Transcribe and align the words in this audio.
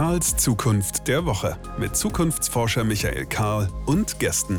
Karls 0.00 0.34
Zukunft 0.38 1.08
der 1.08 1.26
Woche 1.26 1.58
mit 1.78 1.94
Zukunftsforscher 1.94 2.84
Michael 2.84 3.26
Karl 3.26 3.68
und 3.84 4.18
Gästen. 4.18 4.58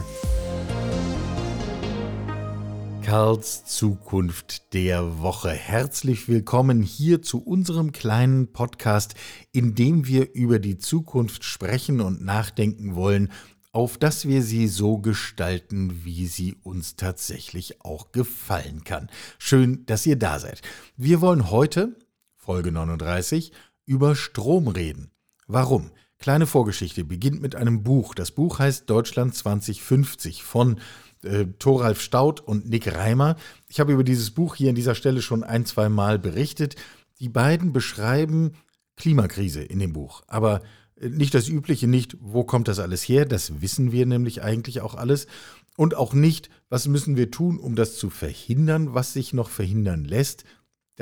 Karls 3.01 3.65
Zukunft 3.65 4.75
der 4.75 5.19
Woche. 5.19 5.49
Herzlich 5.49 6.27
willkommen 6.27 6.83
hier 6.83 7.23
zu 7.23 7.43
unserem 7.43 7.91
kleinen 7.91 8.53
Podcast, 8.53 9.15
in 9.51 9.73
dem 9.73 10.05
wir 10.05 10.31
über 10.35 10.59
die 10.59 10.77
Zukunft 10.77 11.43
sprechen 11.43 12.01
und 12.01 12.23
nachdenken 12.23 12.93
wollen, 12.93 13.31
auf 13.71 13.97
dass 13.97 14.27
wir 14.27 14.43
sie 14.43 14.67
so 14.67 14.99
gestalten, 14.99 16.05
wie 16.05 16.27
sie 16.27 16.53
uns 16.61 16.97
tatsächlich 16.97 17.83
auch 17.83 18.11
gefallen 18.11 18.83
kann. 18.83 19.09
Schön, 19.39 19.87
dass 19.87 20.05
ihr 20.05 20.19
da 20.19 20.37
seid. 20.37 20.61
Wir 20.97 21.19
wollen 21.19 21.49
heute, 21.49 21.97
Folge 22.35 22.71
39, 22.71 23.51
über 23.87 24.15
Strom 24.15 24.67
reden. 24.67 25.10
Warum? 25.53 25.91
Kleine 26.17 26.47
Vorgeschichte 26.47 27.03
beginnt 27.03 27.41
mit 27.41 27.57
einem 27.57 27.83
Buch. 27.83 28.15
Das 28.15 28.31
Buch 28.31 28.59
heißt 28.59 28.89
Deutschland 28.89 29.35
2050 29.35 30.43
von 30.43 30.79
äh, 31.23 31.45
Thoralf 31.59 31.99
Staud 31.99 32.39
und 32.39 32.69
Nick 32.69 32.87
Reimer. 32.95 33.35
Ich 33.67 33.81
habe 33.81 33.91
über 33.91 34.05
dieses 34.05 34.31
Buch 34.31 34.55
hier 34.55 34.69
an 34.69 34.75
dieser 34.75 34.95
Stelle 34.95 35.21
schon 35.21 35.43
ein, 35.43 35.65
zwei 35.65 35.89
Mal 35.89 36.19
berichtet. 36.19 36.77
Die 37.19 37.27
beiden 37.27 37.73
beschreiben 37.73 38.53
Klimakrise 38.95 39.61
in 39.61 39.79
dem 39.79 39.91
Buch, 39.91 40.23
aber 40.27 40.61
äh, 40.95 41.09
nicht 41.09 41.33
das 41.33 41.49
Übliche, 41.49 41.85
nicht, 41.85 42.15
wo 42.21 42.45
kommt 42.45 42.69
das 42.69 42.79
alles 42.79 43.03
her, 43.03 43.25
das 43.25 43.61
wissen 43.61 43.91
wir 43.91 44.05
nämlich 44.05 44.41
eigentlich 44.41 44.79
auch 44.79 44.95
alles. 44.95 45.27
Und 45.75 45.95
auch 45.95 46.13
nicht, 46.13 46.49
was 46.69 46.87
müssen 46.87 47.17
wir 47.17 47.29
tun, 47.29 47.59
um 47.59 47.75
das 47.75 47.97
zu 47.97 48.09
verhindern, 48.09 48.93
was 48.93 49.11
sich 49.11 49.33
noch 49.33 49.49
verhindern 49.49 50.05
lässt. 50.05 50.45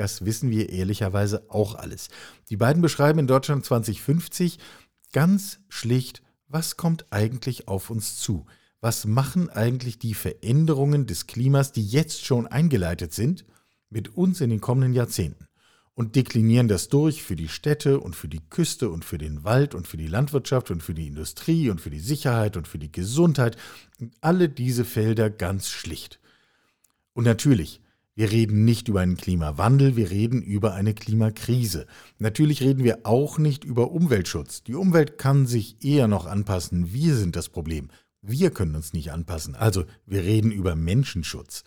Das 0.00 0.24
wissen 0.24 0.50
wir 0.50 0.70
ehrlicherweise 0.70 1.44
auch 1.50 1.74
alles. 1.74 2.08
Die 2.48 2.56
beiden 2.56 2.80
beschreiben 2.80 3.18
in 3.18 3.26
Deutschland 3.26 3.64
2050 3.66 4.58
ganz 5.12 5.60
schlicht, 5.68 6.22
was 6.48 6.76
kommt 6.76 7.12
eigentlich 7.12 7.68
auf 7.68 7.90
uns 7.90 8.16
zu 8.16 8.46
was 8.80 9.04
machen 9.06 9.50
eigentlich 9.50 9.98
die 9.98 10.14
Veränderungen 10.14 11.06
des 11.06 11.26
Klimas, 11.26 11.72
die 11.72 11.86
jetzt 11.86 12.24
schon 12.24 12.46
eingeleitet 12.46 13.12
sind, 13.12 13.44
mit 13.90 14.16
uns 14.16 14.40
in 14.40 14.50
den 14.50 14.60
kommenden 14.60 14.94
Jahrzehnten 14.94 15.48
und 15.94 16.16
deklinieren 16.16 16.68
das 16.68 16.88
durch 16.88 17.22
für 17.22 17.36
die 17.36 17.48
Städte 17.48 18.00
und 18.00 18.16
für 18.16 18.28
die 18.28 18.40
Küste 18.48 18.88
und 18.88 19.04
für 19.04 19.18
den 19.18 19.44
Wald 19.44 19.74
und 19.74 19.86
für 19.86 19.96
die 19.96 20.06
Landwirtschaft 20.06 20.70
und 20.70 20.82
für 20.82 20.94
die 20.94 21.08
Industrie 21.08 21.68
und 21.68 21.80
für 21.80 21.90
die 21.90 22.00
Sicherheit 22.00 22.56
und 22.56 22.66
für 22.66 22.78
die 22.78 22.92
Gesundheit 22.92 23.56
und 23.98 24.14
alle 24.20 24.48
diese 24.48 24.84
Felder 24.84 25.28
ganz 25.28 25.68
schlicht. 25.68 26.20
Und 27.12 27.24
natürlich, 27.24 27.82
wir 28.20 28.32
reden 28.32 28.66
nicht 28.66 28.88
über 28.88 29.00
einen 29.00 29.16
Klimawandel, 29.16 29.96
wir 29.96 30.10
reden 30.10 30.42
über 30.42 30.74
eine 30.74 30.92
Klimakrise. 30.92 31.86
Natürlich 32.18 32.60
reden 32.60 32.84
wir 32.84 32.98
auch 33.04 33.38
nicht 33.38 33.64
über 33.64 33.92
Umweltschutz. 33.92 34.62
Die 34.62 34.74
Umwelt 34.74 35.16
kann 35.16 35.46
sich 35.46 35.82
eher 35.82 36.06
noch 36.06 36.26
anpassen, 36.26 36.92
wir 36.92 37.16
sind 37.16 37.34
das 37.34 37.48
Problem. 37.48 37.88
Wir 38.20 38.50
können 38.50 38.74
uns 38.74 38.92
nicht 38.92 39.10
anpassen. 39.10 39.54
Also 39.54 39.86
wir 40.04 40.22
reden 40.22 40.52
über 40.52 40.76
Menschenschutz. 40.76 41.64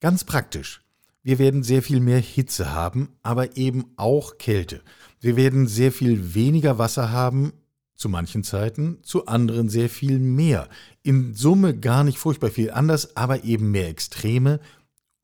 Ganz 0.00 0.24
praktisch. 0.24 0.82
Wir 1.22 1.38
werden 1.38 1.62
sehr 1.62 1.80
viel 1.80 2.00
mehr 2.00 2.20
Hitze 2.20 2.74
haben, 2.74 3.08
aber 3.22 3.56
eben 3.56 3.86
auch 3.96 4.36
Kälte. 4.36 4.82
Wir 5.22 5.36
werden 5.36 5.66
sehr 5.66 5.90
viel 5.90 6.34
weniger 6.34 6.76
Wasser 6.76 7.12
haben, 7.12 7.54
zu 7.94 8.10
manchen 8.10 8.44
Zeiten, 8.44 8.98
zu 9.04 9.24
anderen 9.24 9.70
sehr 9.70 9.88
viel 9.88 10.18
mehr. 10.18 10.68
In 11.02 11.32
Summe 11.32 11.74
gar 11.74 12.04
nicht 12.04 12.18
furchtbar 12.18 12.50
viel 12.50 12.70
anders, 12.72 13.16
aber 13.16 13.44
eben 13.44 13.70
mehr 13.70 13.88
Extreme, 13.88 14.60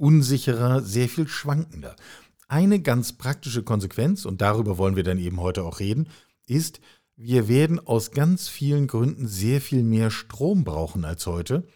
unsicherer, 0.01 0.83
sehr 0.83 1.09
viel 1.09 1.29
schwankender. 1.29 1.95
Eine 2.49 2.81
ganz 2.81 3.13
praktische 3.13 3.63
Konsequenz, 3.63 4.25
und 4.25 4.41
darüber 4.41 4.79
wollen 4.79 4.97
wir 4.97 5.05
dann 5.05 5.19
eben 5.19 5.41
heute 5.41 5.63
auch 5.63 5.79
reden, 5.79 6.09
ist, 6.47 6.81
wir 7.17 7.49
werden 7.49 7.79
aus 7.79 8.13
ganz 8.13 8.49
vielen 8.49 8.87
Gründen 8.87 9.29
sehr 9.29 9.61
viel 9.61 9.83
mehr 9.83 10.11
Strom 10.11 10.65
brauchen 10.65 11.05
als 11.05 11.27
heute 11.27 11.67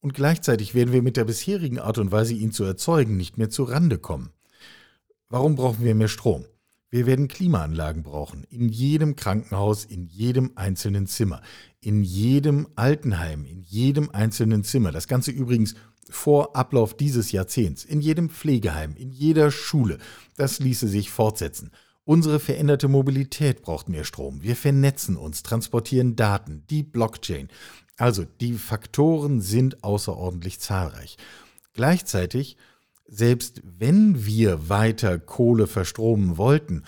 und 0.00 0.14
gleichzeitig 0.14 0.74
werden 0.74 0.92
wir 0.92 1.02
mit 1.02 1.16
der 1.16 1.24
bisherigen 1.24 1.78
Art 1.78 1.98
und 1.98 2.12
Weise, 2.12 2.34
ihn 2.34 2.52
zu 2.52 2.64
erzeugen, 2.64 3.16
nicht 3.16 3.38
mehr 3.38 3.50
zu 3.50 3.64
Rande 3.64 3.98
kommen. 3.98 4.30
Warum 5.28 5.56
brauchen 5.56 5.84
wir 5.84 5.94
mehr 5.94 6.08
Strom? 6.08 6.44
Wir 6.90 7.06
werden 7.06 7.28
Klimaanlagen 7.28 8.02
brauchen, 8.02 8.44
in 8.50 8.68
jedem 8.68 9.16
Krankenhaus, 9.16 9.84
in 9.84 10.06
jedem 10.06 10.52
einzelnen 10.56 11.06
Zimmer, 11.06 11.40
in 11.80 12.02
jedem 12.02 12.66
Altenheim, 12.74 13.46
in 13.46 13.62
jedem 13.62 14.10
einzelnen 14.10 14.64
Zimmer. 14.64 14.90
Das 14.90 15.06
Ganze 15.06 15.30
übrigens 15.30 15.76
vor 16.10 16.56
Ablauf 16.56 16.96
dieses 16.96 17.32
Jahrzehnts, 17.32 17.84
in 17.84 18.00
jedem 18.00 18.30
Pflegeheim, 18.30 18.94
in 18.96 19.10
jeder 19.10 19.50
Schule. 19.50 19.98
Das 20.36 20.58
ließe 20.58 20.88
sich 20.88 21.10
fortsetzen. 21.10 21.70
Unsere 22.04 22.40
veränderte 22.40 22.88
Mobilität 22.88 23.62
braucht 23.62 23.88
mehr 23.88 24.04
Strom. 24.04 24.42
Wir 24.42 24.56
vernetzen 24.56 25.16
uns, 25.16 25.42
transportieren 25.42 26.16
Daten, 26.16 26.64
die 26.68 26.82
Blockchain. 26.82 27.48
Also 27.96 28.24
die 28.40 28.54
Faktoren 28.54 29.40
sind 29.40 29.84
außerordentlich 29.84 30.58
zahlreich. 30.58 31.18
Gleichzeitig, 31.74 32.56
selbst 33.06 33.62
wenn 33.64 34.24
wir 34.24 34.68
weiter 34.68 35.18
Kohle 35.18 35.66
verstromen 35.66 36.36
wollten, 36.36 36.84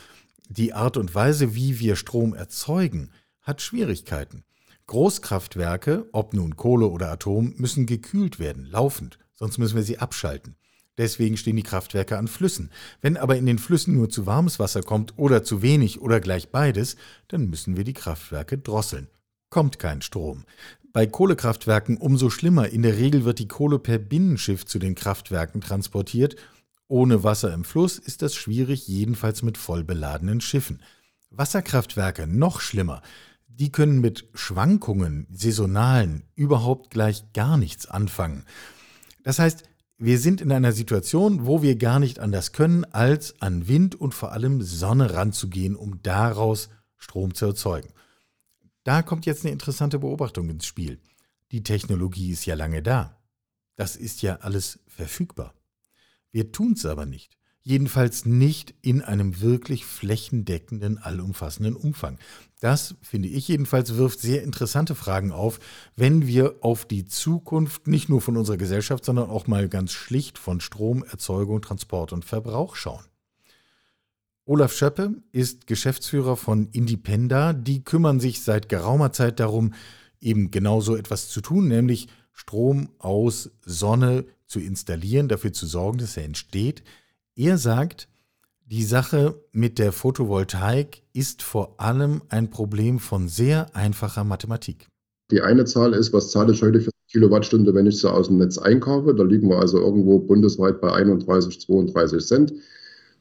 die 0.49 0.73
Art 0.73 0.97
und 0.97 1.15
Weise, 1.15 1.55
wie 1.55 1.79
wir 1.79 1.97
Strom 1.97 2.35
erzeugen, 2.35 3.11
hat 3.43 3.61
Schwierigkeiten. 3.63 4.45
Großkraftwerke, 4.93 6.07
ob 6.13 6.35
nun 6.35 6.57
Kohle 6.57 6.87
oder 6.87 7.11
Atom, 7.11 7.55
müssen 7.57 7.87
gekühlt 7.87 8.39
werden, 8.39 8.67
laufend, 8.67 9.19
sonst 9.33 9.57
müssen 9.57 9.77
wir 9.77 9.85
sie 9.85 9.99
abschalten. 9.99 10.55
Deswegen 10.99 11.39
stehen 11.39 11.57
die 11.57 11.63
Kraftwerke 11.63 12.19
an 12.19 12.29
Flüssen. 12.29 12.69
Wenn 13.01 13.17
aber 13.17 13.39
in 13.39 13.47
den 13.47 13.59
Flüssen 13.59 13.95
nur 13.95 14.11
zu 14.11 14.27
warmes 14.27 14.59
Wasser 14.59 14.83
kommt 14.83 15.15
oder 15.17 15.45
zu 15.45 15.63
wenig 15.63 16.03
oder 16.03 16.21
gleich 16.21 16.51
beides, 16.51 16.97
dann 17.29 17.49
müssen 17.49 17.79
wir 17.79 17.85
die 17.85 17.95
Kraftwerke 17.95 18.59
drosseln. 18.59 19.09
Kommt 19.49 19.79
kein 19.79 20.03
Strom. 20.03 20.45
Bei 20.93 21.07
Kohlekraftwerken 21.07 21.97
umso 21.97 22.29
schlimmer. 22.29 22.69
In 22.69 22.83
der 22.83 22.99
Regel 22.99 23.25
wird 23.25 23.39
die 23.39 23.49
Kohle 23.49 23.79
per 23.79 23.97
Binnenschiff 23.97 24.67
zu 24.67 24.79
den 24.79 24.95
Kraftwerken 24.95 25.63
transportiert. 25.63 26.37
Ohne 26.87 27.25
Wasser 27.25 27.55
im 27.55 27.65
Fluss 27.65 27.99
ist 27.99 28.21
das 28.21 28.35
schwierig, 28.35 28.89
jedenfalls 28.89 29.41
mit 29.41 29.57
voll 29.57 29.85
beladenen 29.85 30.43
Schiffen. 30.43 30.83
Wasserkraftwerke 31.31 32.27
noch 32.27 32.61
schlimmer. 32.61 33.01
Die 33.55 33.71
können 33.71 34.01
mit 34.01 34.29
Schwankungen, 34.35 35.27
saisonalen, 35.31 36.25
überhaupt 36.35 36.91
gleich 36.91 37.33
gar 37.33 37.57
nichts 37.59 37.87
anfangen. 37.87 38.45
Das 39.23 39.39
heißt, 39.39 39.65
wir 39.99 40.19
sind 40.19 40.41
in 40.41 40.51
einer 40.51 40.73
Situation, 40.73 41.47
wo 41.47 41.63
wir 41.63 41.77
gar 41.77 42.01
nicht 42.01 42.19
anders 42.19 42.53
können, 42.53 42.85
als 42.87 43.41
an 43.41 43.69
Wind 43.69 43.95
und 43.95 44.15
vor 44.15 44.33
allem 44.33 44.63
Sonne 44.63 45.15
ranzugehen, 45.15 45.77
um 45.77 46.03
daraus 46.03 46.71
Strom 46.97 47.35
zu 47.35 47.47
erzeugen. 47.47 47.93
Da 48.85 49.03
kommt 49.03 49.27
jetzt 49.27 49.45
eine 49.45 49.53
interessante 49.53 49.99
Beobachtung 49.99 50.49
ins 50.49 50.67
Spiel. 50.67 51.01
Die 51.53 51.63
Technologie 51.63 52.33
ist 52.33 52.47
ja 52.47 52.55
lange 52.55 52.83
da. 52.83 53.23
Das 53.77 53.95
ist 53.97 54.23
ja 54.23 54.37
alles 54.37 54.81
verfügbar. 54.89 55.55
Wir 56.33 56.51
tun 56.51 56.73
es 56.73 56.87
aber 56.87 57.07
nicht. 57.07 57.37
Jedenfalls 57.61 58.25
nicht 58.25 58.75
in 58.83 59.03
einem 59.03 59.41
wirklich 59.41 59.85
flächendeckenden, 59.85 60.99
allumfassenden 60.99 61.77
Umfang. 61.77 62.19
Das, 62.63 62.95
finde 63.03 63.27
ich 63.27 63.49
jedenfalls, 63.49 63.97
wirft 63.97 64.21
sehr 64.21 64.45
interessante 64.45 64.95
Fragen 64.95 65.33
auf, 65.33 65.59
wenn 65.97 66.29
wir 66.29 66.55
auf 66.61 66.85
die 66.85 67.07
Zukunft 67.07 67.89
nicht 67.89 68.09
nur 68.09 68.21
von 68.21 68.37
unserer 68.37 68.57
Gesellschaft, 68.57 69.05
sondern 69.05 69.31
auch 69.31 69.49
mal 69.49 69.69
ganz 69.69 69.91
schlicht 69.91 70.39
von 70.39 70.61
Stromerzeugung, 70.61 71.61
Transport 71.61 72.13
und 72.13 72.25
Verbrauch 72.25 72.77
schauen. 72.77 73.05
Olaf 74.45 74.73
Schöppe 74.73 75.23
ist 75.33 75.67
Geschäftsführer 75.67 76.37
von 76.37 76.69
Indipenda. 76.71 77.53
Die 77.53 77.83
kümmern 77.83 78.21
sich 78.21 78.43
seit 78.43 78.69
geraumer 78.69 79.11
Zeit 79.11 79.41
darum, 79.41 79.75
eben 80.21 80.53
genau 80.53 80.81
so 80.81 80.95
etwas 80.95 81.31
zu 81.31 81.41
tun, 81.41 81.67
nämlich 81.67 82.07
Strom 82.33 82.91
aus 83.01 83.51
Sonne 83.63 84.25
zu 84.47 84.61
installieren, 84.61 85.27
dafür 85.27 85.53
zu 85.53 85.67
sorgen, 85.67 85.99
dass 85.99 86.17
er 86.17 86.27
entsteht. 86.27 86.85
Er 87.35 87.59
sagt, 87.59 88.07
die 88.73 88.85
Sache 88.85 89.35
mit 89.53 89.79
der 89.79 89.93
Photovoltaik 89.93 91.03
ist 91.13 91.43
vor 91.43 91.75
allem 91.79 92.23
ein 92.31 92.49
Problem 92.49 93.01
von 93.01 93.29
sehr 93.29 93.67
einfacher 93.77 94.25
Mathematik. 94.25 94.89
Die 95.31 95.43
eine 95.43 95.67
Zahl 95.67 95.93
ist, 95.93 96.15
was 96.15 96.31
zahle 96.31 96.55
ich 96.55 96.63
heute 96.63 96.81
für 96.81 96.87
eine 96.87 97.11
Kilowattstunde, 97.11 97.75
wenn 97.75 97.87
ich 97.87 98.01
sie 98.01 98.11
aus 98.11 98.29
dem 98.29 98.39
Netz 98.39 98.57
einkaufe? 98.57 99.15
Da 99.15 99.25
liegen 99.25 99.51
wir 99.51 99.59
also 99.59 99.79
irgendwo 99.79 100.21
bundesweit 100.21 100.81
bei 100.81 100.91
31, 100.91 101.61
32 101.61 102.27
Cent. 102.27 102.55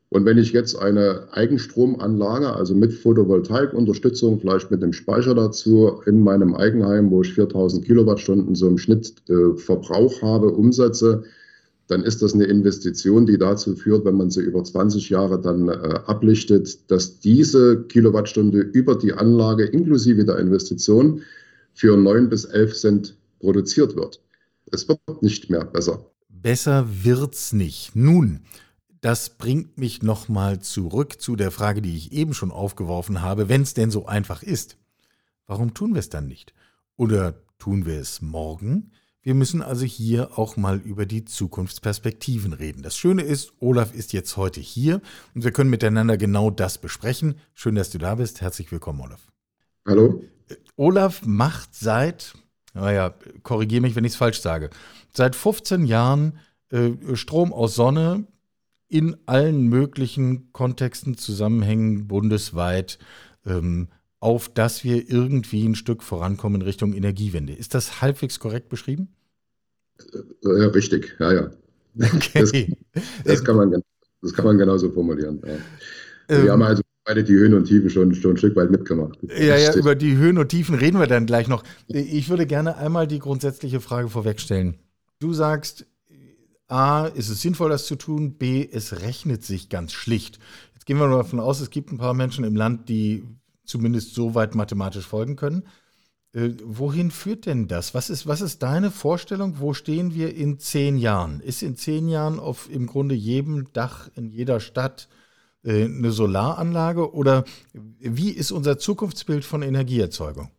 Und 0.07 0.23
wenn 0.23 0.37
ich 0.37 0.53
jetzt 0.53 0.77
eine 0.77 1.27
Eigenstromanlage, 1.33 2.53
also 2.53 2.73
mit 2.73 2.93
Photovoltaikunterstützung, 2.93 4.39
vielleicht 4.39 4.71
mit 4.71 4.81
einem 4.81 4.93
Speicher 4.93 5.35
dazu, 5.35 6.01
in 6.05 6.23
meinem 6.23 6.55
Eigenheim, 6.55 7.11
wo 7.11 7.23
ich 7.23 7.33
4000 7.33 7.83
Kilowattstunden 7.83 8.55
so 8.55 8.69
im 8.69 8.77
Schnitt 8.77 9.15
äh, 9.29 9.57
Verbrauch 9.57 10.21
habe, 10.21 10.47
umsetze, 10.51 11.25
dann 11.91 12.03
ist 12.03 12.21
das 12.21 12.33
eine 12.33 12.45
Investition, 12.45 13.25
die 13.25 13.37
dazu 13.37 13.75
führt, 13.75 14.05
wenn 14.05 14.15
man 14.15 14.29
sie 14.29 14.39
über 14.41 14.63
20 14.63 15.09
Jahre 15.09 15.41
dann 15.41 15.67
äh, 15.67 15.71
ablichtet, 16.05 16.89
dass 16.89 17.19
diese 17.19 17.83
Kilowattstunde 17.83 18.59
über 18.59 18.95
die 18.95 19.11
Anlage 19.11 19.65
inklusive 19.65 20.23
der 20.23 20.39
Investition 20.39 21.21
für 21.73 21.97
9 21.97 22.29
bis 22.29 22.45
11 22.45 22.75
Cent 22.77 23.17
produziert 23.41 23.97
wird. 23.97 24.21
Es 24.71 24.87
wird 24.87 25.01
nicht 25.21 25.49
mehr 25.49 25.65
besser. 25.65 26.05
Besser 26.29 26.87
wird's 27.03 27.51
nicht. 27.51 27.93
Nun, 27.93 28.39
das 29.01 29.37
bringt 29.37 29.77
mich 29.77 30.01
nochmal 30.01 30.61
zurück 30.61 31.19
zu 31.19 31.35
der 31.35 31.51
Frage, 31.51 31.81
die 31.81 31.97
ich 31.97 32.13
eben 32.13 32.33
schon 32.33 32.51
aufgeworfen 32.51 33.21
habe, 33.21 33.49
wenn 33.49 33.63
es 33.63 33.73
denn 33.73 33.91
so 33.91 34.05
einfach 34.05 34.43
ist. 34.43 34.77
Warum 35.45 35.73
tun 35.73 35.93
wir 35.93 35.99
es 35.99 36.09
dann 36.09 36.29
nicht? 36.29 36.53
Oder 36.95 37.33
tun 37.59 37.85
wir 37.85 37.99
es 37.99 38.21
morgen? 38.21 38.91
Wir 39.23 39.35
müssen 39.35 39.61
also 39.61 39.85
hier 39.85 40.39
auch 40.39 40.57
mal 40.57 40.79
über 40.79 41.05
die 41.05 41.25
Zukunftsperspektiven 41.25 42.53
reden. 42.53 42.81
Das 42.81 42.97
Schöne 42.97 43.21
ist, 43.21 43.53
Olaf 43.59 43.93
ist 43.93 44.13
jetzt 44.13 44.35
heute 44.35 44.59
hier 44.59 44.99
und 45.35 45.43
wir 45.43 45.51
können 45.51 45.69
miteinander 45.69 46.17
genau 46.17 46.49
das 46.49 46.79
besprechen. 46.79 47.35
Schön, 47.53 47.75
dass 47.75 47.91
du 47.91 47.99
da 47.99 48.15
bist. 48.15 48.41
Herzlich 48.41 48.71
willkommen, 48.71 49.01
Olaf. 49.01 49.27
Hallo. 49.87 50.23
Olaf 50.75 51.21
macht 51.23 51.75
seit, 51.75 52.33
naja, 52.73 53.13
korrigiere 53.43 53.81
mich, 53.81 53.95
wenn 53.95 54.05
ich 54.05 54.13
es 54.13 54.17
falsch 54.17 54.41
sage, 54.41 54.71
seit 55.13 55.35
15 55.35 55.85
Jahren 55.85 56.39
äh, 56.69 56.91
Strom 57.13 57.53
aus 57.53 57.75
Sonne 57.75 58.25
in 58.87 59.15
allen 59.27 59.67
möglichen 59.67 60.51
Kontexten, 60.51 61.15
Zusammenhängen 61.15 62.07
bundesweit 62.07 62.97
ähm, 63.45 63.89
auf 64.21 64.47
dass 64.47 64.85
wir 64.85 65.09
irgendwie 65.09 65.67
ein 65.67 65.75
Stück 65.75 66.03
vorankommen 66.03 66.61
in 66.61 66.67
Richtung 66.67 66.93
Energiewende. 66.93 67.53
Ist 67.53 67.73
das 67.73 68.01
halbwegs 68.01 68.39
korrekt 68.39 68.69
beschrieben? 68.69 69.09
Ja, 70.43 70.67
richtig, 70.67 71.15
ja, 71.19 71.33
ja. 71.33 71.51
Okay. 71.99 72.73
Das, 72.93 73.03
das, 73.25 73.43
kann, 73.43 73.57
man, 73.57 73.81
das 74.21 74.33
kann 74.33 74.45
man 74.45 74.57
genauso 74.57 74.89
formulieren. 74.91 75.41
Ja. 75.45 76.37
Ähm, 76.37 76.43
wir 76.45 76.51
haben 76.53 76.61
also 76.63 76.81
beide 77.03 77.23
die 77.23 77.33
Höhen 77.33 77.53
und 77.53 77.65
Tiefen 77.65 77.89
schon, 77.89 78.13
schon 78.15 78.31
ein 78.31 78.37
Stück 78.37 78.55
weit 78.55 78.71
mitgemacht. 78.71 79.17
Ja, 79.23 79.57
ja, 79.57 79.75
über 79.75 79.95
die 79.95 80.15
Höhen 80.15 80.37
und 80.37 80.49
Tiefen 80.49 80.75
reden 80.75 80.99
wir 80.99 81.07
dann 81.07 81.25
gleich 81.25 81.47
noch. 81.47 81.63
Ich 81.87 82.29
würde 82.29 82.45
gerne 82.45 82.77
einmal 82.77 83.07
die 83.07 83.19
grundsätzliche 83.19 83.81
Frage 83.81 84.07
vorwegstellen. 84.07 84.77
Du 85.19 85.33
sagst, 85.33 85.85
A, 86.67 87.07
ist 87.07 87.29
es 87.29 87.41
sinnvoll, 87.41 87.69
das 87.69 87.85
zu 87.85 87.95
tun? 87.95 88.37
B, 88.37 88.67
es 88.71 89.01
rechnet 89.01 89.43
sich 89.43 89.67
ganz 89.67 89.91
schlicht. 89.91 90.39
Jetzt 90.73 90.85
gehen 90.85 90.97
wir 90.97 91.07
mal 91.07 91.17
davon 91.17 91.39
aus, 91.39 91.59
es 91.59 91.69
gibt 91.69 91.91
ein 91.91 91.97
paar 91.97 92.13
Menschen 92.13 92.45
im 92.45 92.55
Land, 92.55 92.87
die 92.87 93.25
zumindest 93.71 94.13
so 94.13 94.35
weit 94.35 94.53
mathematisch 94.53 95.07
folgen 95.07 95.35
können. 95.35 95.63
Äh, 96.33 96.51
wohin 96.63 97.11
führt 97.11 97.45
denn 97.45 97.67
das? 97.67 97.93
Was 97.93 98.09
ist, 98.09 98.27
was 98.27 98.41
ist 98.41 98.63
deine 98.63 98.91
Vorstellung? 98.91 99.59
Wo 99.59 99.73
stehen 99.73 100.13
wir 100.13 100.35
in 100.35 100.59
zehn 100.59 100.97
Jahren? 100.97 101.39
Ist 101.41 101.63
in 101.63 101.75
zehn 101.75 102.07
Jahren 102.07 102.39
auf 102.39 102.69
im 102.69 102.87
Grunde 102.87 103.15
jedem 103.15 103.71
Dach 103.73 104.09
in 104.15 104.29
jeder 104.29 104.59
Stadt 104.59 105.09
äh, 105.63 105.85
eine 105.85 106.11
Solaranlage 106.11 107.13
oder 107.13 107.43
wie 107.73 108.29
ist 108.29 108.51
unser 108.51 108.77
Zukunftsbild 108.77 109.43
von 109.43 109.61
Energieerzeugung? 109.61 110.51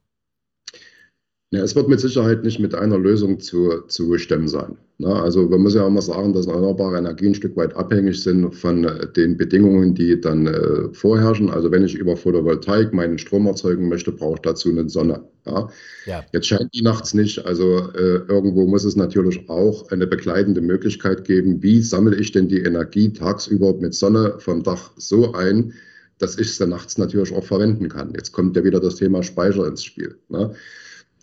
Ja, 1.53 1.63
es 1.63 1.77
wird 1.77 1.87
mit 1.87 2.01
Sicherheit 2.01 2.45
nicht 2.45 2.61
mit 2.61 2.75
einer 2.75 2.97
Lösung 2.97 3.39
zu, 3.39 3.83
zu 3.87 4.17
stemmen 4.17 4.49
sein. 4.49 4.79
Na, 4.97 5.23
also 5.23 5.47
man 5.51 5.61
muss 5.61 5.75
ja 5.75 5.87
immer 5.87 6.01
sagen, 6.01 6.33
dass 6.33 6.47
erneuerbare 6.47 6.97
Energien 6.97 7.33
ein 7.33 7.35
Stück 7.35 7.59
weit 7.59 7.77
abhängig 7.77 8.23
sind 8.23 8.55
von 8.55 8.85
äh, 8.85 9.07
den 9.13 9.37
Bedingungen, 9.37 9.95
die 9.95 10.19
dann 10.19 10.47
äh, 10.47 10.95
vorherrschen. 10.95 11.51
Also 11.51 11.71
wenn 11.71 11.85
ich 11.85 11.95
über 11.95 12.17
Photovoltaik 12.17 12.95
meinen 12.95 13.19
Strom 13.19 13.47
erzeugen 13.47 13.91
möchte, 13.91 14.13
brauche 14.13 14.37
ich 14.37 14.41
dazu 14.41 14.71
eine 14.71 14.89
Sonne. 14.89 15.25
Ja? 15.45 15.69
ja. 16.07 16.25
Jetzt 16.33 16.47
scheint 16.47 16.73
die 16.73 16.81
nachts 16.81 17.13
nicht. 17.13 17.45
Also 17.45 17.91
äh, 17.99 18.23
irgendwo 18.29 18.67
muss 18.67 18.85
es 18.85 18.97
natürlich 18.97 19.51
auch 19.51 19.91
eine 19.91 20.07
begleitende 20.07 20.63
Möglichkeit 20.63 21.27
geben, 21.27 21.63
wie 21.63 21.83
sammle 21.83 22.17
ich 22.17 22.33
denn 22.33 22.49
die 22.49 22.63
Energie 22.63 23.13
tagsüber 23.13 23.75
mit 23.75 23.93
Sonne 23.93 24.37
vom 24.39 24.63
Dach 24.63 24.93
so 24.97 25.35
ein, 25.35 25.75
dass 26.17 26.39
ich 26.39 26.57
sie 26.57 26.67
nachts 26.67 26.97
natürlich 26.97 27.35
auch 27.35 27.45
verwenden 27.45 27.91
kann. 27.91 28.15
Jetzt 28.15 28.33
kommt 28.33 28.57
ja 28.57 28.65
wieder 28.65 28.81
das 28.81 28.97
Thema 28.97 29.23
Speicher 29.23 29.67
ins 29.67 29.85
Spiel. 29.85 30.17
Ne? 30.31 30.55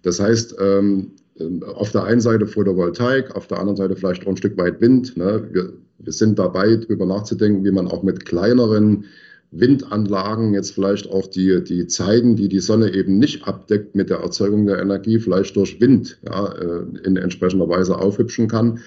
Das 0.04 0.20
heißt, 0.20 0.56
ähm, 0.60 1.12
ähm, 1.40 1.64
auf 1.64 1.92
der 1.92 2.04
einen 2.04 2.22
Seite 2.22 2.46
Photovoltaik, 2.46 3.36
auf 3.36 3.48
der 3.48 3.60
anderen 3.60 3.78
Seite 3.78 3.96
vielleicht 3.96 4.26
auch 4.26 4.32
ein 4.32 4.38
Stück 4.38 4.58
weit 4.58 4.82
Wind. 4.82 5.18
Ne? 5.18 5.48
Wir, 5.52 5.74
wir 6.00 6.14
sind 6.14 6.40
dabei, 6.40 6.76
darüber 6.76 7.06
nachzudenken, 7.06 7.64
wie 7.66 7.72
man 7.72 7.88
auch 7.88 8.04
mit 8.04 8.26
kleineren 8.26 9.06
Windanlagen 9.52 10.54
jetzt 10.54 10.72
vielleicht 10.72 11.10
auch 11.10 11.28
die, 11.28 11.64
die 11.64 11.88
Zeiten, 11.88 12.36
die 12.36 12.50
die 12.50 12.60
Sonne 12.60 12.94
eben 12.94 13.18
nicht 13.18 13.48
abdeckt 13.48 13.96
mit 13.96 14.10
der 14.10 14.20
Erzeugung 14.20 14.68
der 14.68 14.80
Energie, 14.80 15.20
vielleicht 15.20 15.56
durch 15.56 15.82
Wind 15.82 16.20
ja, 16.24 16.54
äh, 16.54 16.84
in 17.04 17.18
entsprechender 17.18 17.68
Weise 17.68 17.98
aufhübschen 17.98 18.48
kann. 18.48 18.80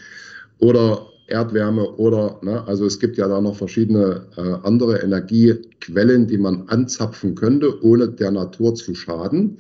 Oder 0.58 1.06
Erdwärme 1.26 1.90
oder, 1.96 2.38
ne, 2.42 2.66
also 2.66 2.84
es 2.86 3.00
gibt 3.00 3.16
ja 3.16 3.26
da 3.26 3.40
noch 3.40 3.56
verschiedene 3.56 4.26
äh, 4.36 4.66
andere 4.66 4.98
Energiequellen, 4.98 6.26
die 6.26 6.38
man 6.38 6.68
anzapfen 6.68 7.34
könnte, 7.34 7.82
ohne 7.82 8.08
der 8.08 8.30
Natur 8.30 8.74
zu 8.74 8.94
schaden. 8.94 9.58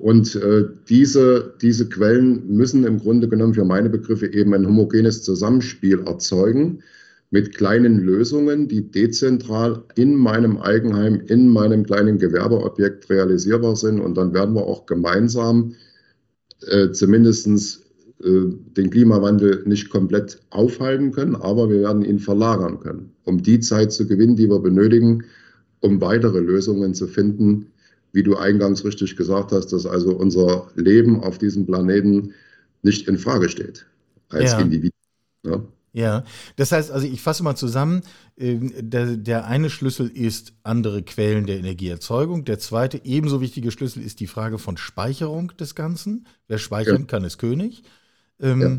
Und 0.00 0.34
äh, 0.34 0.64
diese, 0.88 1.52
diese 1.60 1.86
Quellen 1.86 2.48
müssen 2.48 2.84
im 2.84 2.98
Grunde 2.98 3.28
genommen 3.28 3.52
für 3.52 3.66
meine 3.66 3.90
Begriffe 3.90 4.32
eben 4.32 4.54
ein 4.54 4.66
homogenes 4.66 5.22
Zusammenspiel 5.22 6.00
erzeugen 6.06 6.82
mit 7.30 7.54
kleinen 7.54 7.98
Lösungen, 8.00 8.66
die 8.66 8.90
dezentral 8.90 9.84
in 9.96 10.16
meinem 10.16 10.56
Eigenheim, 10.56 11.20
in 11.26 11.48
meinem 11.48 11.84
kleinen 11.84 12.18
Gewerbeobjekt 12.18 13.10
realisierbar 13.10 13.76
sind. 13.76 14.00
Und 14.00 14.16
dann 14.16 14.32
werden 14.32 14.54
wir 14.54 14.62
auch 14.62 14.86
gemeinsam 14.86 15.74
äh, 16.66 16.90
zumindest 16.92 17.46
äh, 17.46 18.30
den 18.76 18.88
Klimawandel 18.88 19.64
nicht 19.66 19.90
komplett 19.90 20.40
aufhalten 20.48 21.12
können, 21.12 21.36
aber 21.36 21.68
wir 21.68 21.82
werden 21.82 22.06
ihn 22.06 22.20
verlagern 22.20 22.80
können, 22.80 23.12
um 23.24 23.42
die 23.42 23.60
Zeit 23.60 23.92
zu 23.92 24.06
gewinnen, 24.06 24.36
die 24.36 24.48
wir 24.48 24.60
benötigen, 24.60 25.24
um 25.80 26.00
weitere 26.00 26.40
Lösungen 26.40 26.94
zu 26.94 27.06
finden, 27.06 27.66
wie 28.12 28.22
du 28.22 28.36
eingangs 28.36 28.84
richtig 28.84 29.16
gesagt 29.16 29.52
hast, 29.52 29.68
dass 29.68 29.86
also 29.86 30.12
unser 30.12 30.68
Leben 30.74 31.22
auf 31.22 31.38
diesem 31.38 31.66
Planeten 31.66 32.34
nicht 32.82 33.08
in 33.08 33.18
Frage 33.18 33.48
steht 33.48 33.86
als 34.28 34.52
ja. 34.52 34.60
Individuum. 34.60 34.92
Ja. 35.44 35.62
ja. 35.92 36.24
das 36.56 36.72
heißt 36.72 36.90
also, 36.90 37.06
ich 37.06 37.20
fasse 37.20 37.42
mal 37.42 37.56
zusammen, 37.56 38.02
ähm, 38.36 38.72
der, 38.78 39.16
der 39.16 39.46
eine 39.46 39.70
Schlüssel 39.70 40.08
ist 40.08 40.52
andere 40.62 41.02
Quellen 41.02 41.46
der 41.46 41.58
Energieerzeugung. 41.58 42.44
Der 42.44 42.58
zweite, 42.58 43.00
ebenso 43.04 43.40
wichtige 43.40 43.70
Schlüssel 43.70 44.02
ist 44.02 44.20
die 44.20 44.26
Frage 44.26 44.58
von 44.58 44.76
Speicherung 44.76 45.52
des 45.58 45.74
Ganzen. 45.74 46.26
Wer 46.48 46.58
speichern 46.58 47.02
ja. 47.02 47.06
kann, 47.06 47.24
ist 47.24 47.38
König. 47.38 47.82
Ähm, 48.40 48.60
ja. 48.60 48.78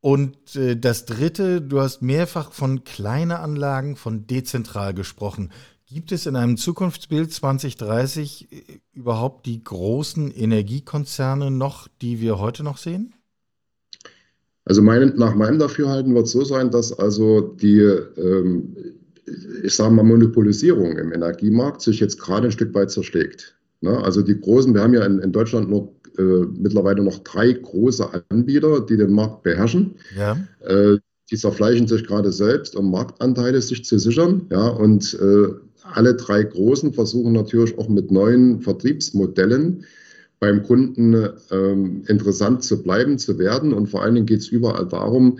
Und 0.00 0.56
äh, 0.56 0.76
das 0.76 1.06
dritte, 1.06 1.62
du 1.62 1.80
hast 1.80 2.02
mehrfach 2.02 2.52
von 2.52 2.82
kleinen 2.82 3.30
Anlagen, 3.32 3.94
von 3.96 4.26
dezentral 4.26 4.94
gesprochen. 4.94 5.50
Gibt 5.92 6.10
es 6.10 6.24
in 6.24 6.36
einem 6.36 6.56
Zukunftsbild 6.56 7.30
2030 7.30 8.48
äh, 8.50 8.56
überhaupt 8.94 9.44
die 9.44 9.62
großen 9.62 10.30
Energiekonzerne 10.30 11.50
noch, 11.50 11.86
die 12.00 12.20
wir 12.20 12.38
heute 12.38 12.62
noch 12.62 12.78
sehen? 12.78 13.12
Also 14.64 14.80
mein, 14.80 15.14
nach 15.16 15.34
meinem 15.34 15.58
Dafürhalten 15.58 16.14
wird 16.14 16.26
es 16.26 16.32
so 16.32 16.44
sein, 16.44 16.70
dass 16.70 16.98
also 16.98 17.40
die, 17.40 17.80
ähm, 17.80 18.74
ich 19.62 19.74
sage 19.74 19.92
mal, 19.92 20.04
Monopolisierung 20.04 20.96
im 20.96 21.12
Energiemarkt 21.12 21.82
sich 21.82 22.00
jetzt 22.00 22.18
gerade 22.18 22.46
ein 22.46 22.52
Stück 22.52 22.72
weit 22.74 22.90
zerschlägt. 22.90 23.56
Ne? 23.82 23.98
Also 23.98 24.22
die 24.22 24.40
großen, 24.40 24.72
wir 24.72 24.82
haben 24.82 24.94
ja 24.94 25.04
in, 25.04 25.18
in 25.18 25.32
Deutschland 25.32 25.68
nur 25.68 25.92
äh, 26.16 26.46
mittlerweile 26.56 27.02
noch 27.02 27.18
drei 27.18 27.52
große 27.52 28.08
Anbieter, 28.30 28.80
die 28.80 28.96
den 28.96 29.12
Markt 29.12 29.42
beherrschen. 29.42 29.96
Ja. 30.16 30.38
Äh, 30.60 30.98
die 31.30 31.38
zerfleischen 31.38 31.88
sich 31.88 32.06
gerade 32.06 32.30
selbst, 32.30 32.76
um 32.76 32.90
Marktanteile 32.90 33.60
sich 33.60 33.84
zu 33.84 33.98
sichern. 33.98 34.46
Ja, 34.50 34.68
und 34.68 35.14
äh, 35.14 35.48
alle 35.84 36.14
drei 36.14 36.42
Großen 36.42 36.92
versuchen 36.92 37.32
natürlich 37.32 37.78
auch 37.78 37.88
mit 37.88 38.10
neuen 38.10 38.60
Vertriebsmodellen 38.60 39.84
beim 40.40 40.62
Kunden 40.62 41.28
ähm, 41.50 42.02
interessant 42.08 42.64
zu 42.64 42.82
bleiben, 42.82 43.18
zu 43.18 43.38
werden. 43.38 43.72
Und 43.72 43.86
vor 43.86 44.02
allen 44.02 44.14
Dingen 44.14 44.26
geht 44.26 44.40
es 44.40 44.48
überall 44.48 44.88
darum, 44.88 45.38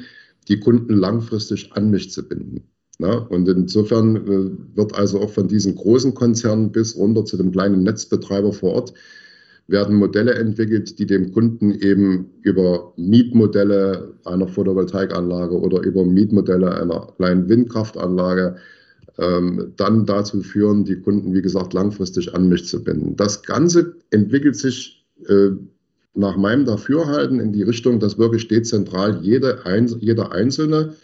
die 0.49 0.61
Kunden 0.61 0.95
langfristig 0.95 1.73
an 1.73 1.91
mich 1.91 2.11
zu 2.11 2.27
binden. 2.27 2.63
Na, 2.99 3.17
und 3.17 3.49
insofern 3.49 4.17
äh, 4.17 4.77
wird 4.77 4.95
also 4.95 5.21
auch 5.21 5.31
von 5.31 5.49
diesen 5.49 5.75
großen 5.75 6.15
Konzernen 6.15 6.71
bis 6.71 6.97
runter 6.97 7.25
zu 7.25 7.37
dem 7.37 7.51
kleinen 7.51 7.83
Netzbetreiber 7.83 8.53
vor 8.53 8.75
Ort 8.75 8.95
werden 9.69 9.97
Modelle 9.97 10.35
entwickelt, 10.35 10.99
die 10.99 11.07
dem 11.07 11.33
Kunden 11.33 11.73
eben 11.73 12.31
über 12.43 12.93
Mietmodelle 12.97 14.15
einer 14.25 14.49
Photovoltaikanlage 14.49 15.59
oder 15.59 15.81
über 15.83 16.05
Mietmodelle 16.05 16.75
einer 16.81 17.09
kleinen 17.17 17.49
Windkraftanlage 17.49 18.57
dann 19.16 20.07
dazu 20.07 20.42
führen, 20.42 20.85
die 20.85 20.97
Kunden, 20.97 21.35
wie 21.35 21.42
gesagt, 21.42 21.75
langfristig 21.75 22.35
an 22.35 22.49
mich 22.49 22.66
zu 22.66 22.83
binden. 22.83 23.16
Das 23.16 23.42
Ganze 23.42 23.95
entwickelt 24.11 24.57
sich 24.57 25.04
äh, 25.28 25.50
nach 26.14 26.37
meinem 26.37 26.64
Dafürhalten 26.64 27.40
in 27.40 27.52
die 27.52 27.62
Richtung, 27.62 28.00
dass 28.00 28.19
wirklich 28.19 28.49
dezentral 28.49 29.21
jede, 29.23 29.62
jeder 30.00 30.33
Einzelne 30.33 30.95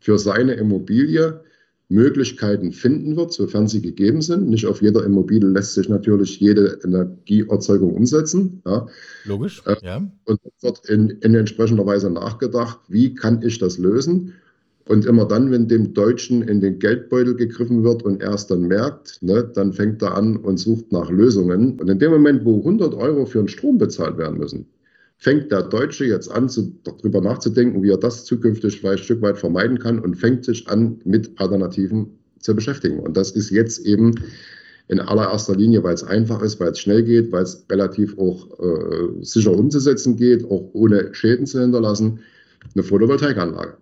für 0.00 0.18
seine 0.18 0.54
Immobilie 0.54 1.40
Möglichkeiten 1.88 2.70
finden 2.72 3.16
wird, 3.16 3.32
sofern 3.32 3.66
sie 3.66 3.82
gegeben 3.82 4.22
sind. 4.22 4.48
Nicht 4.48 4.64
auf 4.66 4.80
jeder 4.80 5.04
Immobilie 5.04 5.48
lässt 5.48 5.74
sich 5.74 5.88
natürlich 5.88 6.38
jede 6.38 6.78
Energieerzeugung 6.84 7.92
umsetzen. 7.94 8.62
Ja. 8.64 8.86
Logisch, 9.24 9.62
äh, 9.66 9.74
ja. 9.82 10.08
Und 10.24 10.40
wird 10.60 10.88
in, 10.88 11.10
in 11.20 11.34
entsprechender 11.34 11.84
Weise 11.84 12.08
nachgedacht, 12.10 12.78
wie 12.88 13.14
kann 13.14 13.42
ich 13.42 13.58
das 13.58 13.76
lösen? 13.76 14.34
Und 14.90 15.06
immer 15.06 15.24
dann, 15.24 15.52
wenn 15.52 15.68
dem 15.68 15.94
Deutschen 15.94 16.42
in 16.42 16.60
den 16.60 16.80
Geldbeutel 16.80 17.36
gegriffen 17.36 17.84
wird 17.84 18.02
und 18.02 18.20
er 18.20 18.34
es 18.34 18.48
dann 18.48 18.62
merkt, 18.62 19.22
ne, 19.22 19.48
dann 19.54 19.72
fängt 19.72 20.02
er 20.02 20.16
an 20.16 20.36
und 20.36 20.58
sucht 20.58 20.90
nach 20.90 21.08
Lösungen. 21.10 21.78
Und 21.78 21.88
in 21.88 22.00
dem 22.00 22.10
Moment, 22.10 22.44
wo 22.44 22.58
100 22.58 22.94
Euro 22.94 23.24
für 23.24 23.38
einen 23.38 23.46
Strom 23.46 23.78
bezahlt 23.78 24.18
werden 24.18 24.36
müssen, 24.36 24.66
fängt 25.16 25.52
der 25.52 25.62
Deutsche 25.62 26.06
jetzt 26.06 26.28
an, 26.28 26.48
zu, 26.48 26.72
darüber 26.82 27.20
nachzudenken, 27.20 27.84
wie 27.84 27.90
er 27.92 27.98
das 27.98 28.24
zukünftig 28.24 28.80
vielleicht 28.80 29.02
ein 29.02 29.04
Stück 29.04 29.22
weit 29.22 29.38
vermeiden 29.38 29.78
kann 29.78 30.00
und 30.00 30.16
fängt 30.16 30.44
sich 30.44 30.66
an, 30.68 31.00
mit 31.04 31.30
Alternativen 31.36 32.08
zu 32.40 32.56
beschäftigen. 32.56 32.98
Und 32.98 33.16
das 33.16 33.30
ist 33.30 33.50
jetzt 33.50 33.86
eben 33.86 34.16
in 34.88 34.98
allererster 34.98 35.54
Linie, 35.54 35.84
weil 35.84 35.94
es 35.94 36.02
einfach 36.02 36.42
ist, 36.42 36.58
weil 36.58 36.72
es 36.72 36.80
schnell 36.80 37.04
geht, 37.04 37.30
weil 37.30 37.44
es 37.44 37.64
relativ 37.70 38.18
auch 38.18 38.58
äh, 38.58 39.22
sicher 39.22 39.56
umzusetzen 39.56 40.16
geht, 40.16 40.44
auch 40.50 40.68
ohne 40.72 41.14
Schäden 41.14 41.46
zu 41.46 41.60
hinterlassen, 41.60 42.18
eine 42.74 42.82
Photovoltaikanlage. 42.82 43.76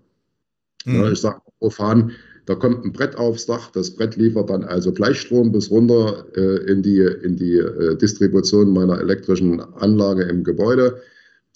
Mhm. 0.85 0.95
Ja, 0.95 1.11
ich 1.13 1.21
sage 1.21 1.41
profan, 1.59 2.13
da 2.47 2.55
kommt 2.55 2.83
ein 2.83 2.93
Brett 2.93 3.17
aufs 3.17 3.45
Dach, 3.45 3.71
das 3.73 3.91
Brett 3.91 4.17
liefert 4.17 4.49
dann 4.49 4.65
also 4.65 4.91
Gleichstrom 4.91 5.53
bis 5.53 5.71
runter 5.71 6.25
äh, 6.35 6.71
in 6.71 6.83
die, 6.83 7.01
in 7.01 7.37
die 7.37 7.59
äh, 7.59 7.95
Distribution 7.97 8.73
meiner 8.73 8.99
elektrischen 9.01 9.61
Anlage 9.61 10.23
im 10.23 10.45
Gebäude. 10.45 10.99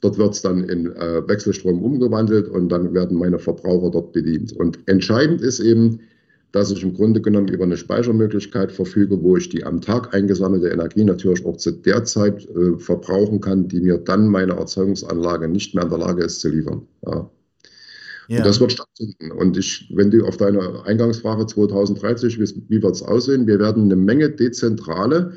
Dort 0.02 0.18
wird 0.18 0.34
es 0.34 0.42
dann 0.42 0.64
in 0.64 0.94
äh, 0.96 1.26
Wechselstrom 1.26 1.82
umgewandelt 1.82 2.48
und 2.48 2.68
dann 2.68 2.92
werden 2.92 3.16
meine 3.16 3.38
Verbraucher 3.38 3.90
dort 3.90 4.12
bedient. 4.12 4.52
Und 4.52 4.80
entscheidend 4.86 5.40
ist 5.40 5.60
eben, 5.60 6.00
dass 6.50 6.70
ich 6.70 6.82
im 6.82 6.92
Grunde 6.92 7.22
genommen 7.22 7.48
über 7.48 7.64
eine 7.64 7.78
Speichermöglichkeit 7.78 8.70
verfüge, 8.70 9.22
wo 9.22 9.38
ich 9.38 9.48
die 9.48 9.64
am 9.64 9.80
Tag 9.80 10.14
eingesammelte 10.14 10.68
Energie 10.68 11.04
natürlich 11.04 11.46
auch 11.46 11.56
zu 11.56 11.70
der 11.70 12.04
Zeit 12.04 12.46
äh, 12.50 12.78
verbrauchen 12.78 13.40
kann, 13.40 13.68
die 13.68 13.80
mir 13.80 13.96
dann 13.96 14.28
meine 14.28 14.56
Erzeugungsanlage 14.56 15.48
nicht 15.48 15.74
mehr 15.74 15.84
in 15.84 15.90
der 15.90 15.98
Lage 15.98 16.24
ist 16.24 16.40
zu 16.40 16.50
liefern. 16.50 16.86
Ja. 17.06 17.30
Ja. 18.28 18.38
Und 18.38 18.46
das 18.46 18.60
wird 18.60 18.72
stattfinden. 18.72 19.32
Und 19.32 19.56
ich, 19.56 19.90
wenn 19.94 20.10
du 20.10 20.24
auf 20.26 20.36
deine 20.36 20.84
Eingangsfrage 20.84 21.46
2030, 21.46 22.38
wie, 22.38 22.64
wie 22.68 22.82
wird 22.82 22.94
es 22.94 23.02
aussehen? 23.02 23.46
Wir 23.46 23.58
werden 23.58 23.84
eine 23.84 23.96
Menge 23.96 24.30
dezentrale 24.30 25.32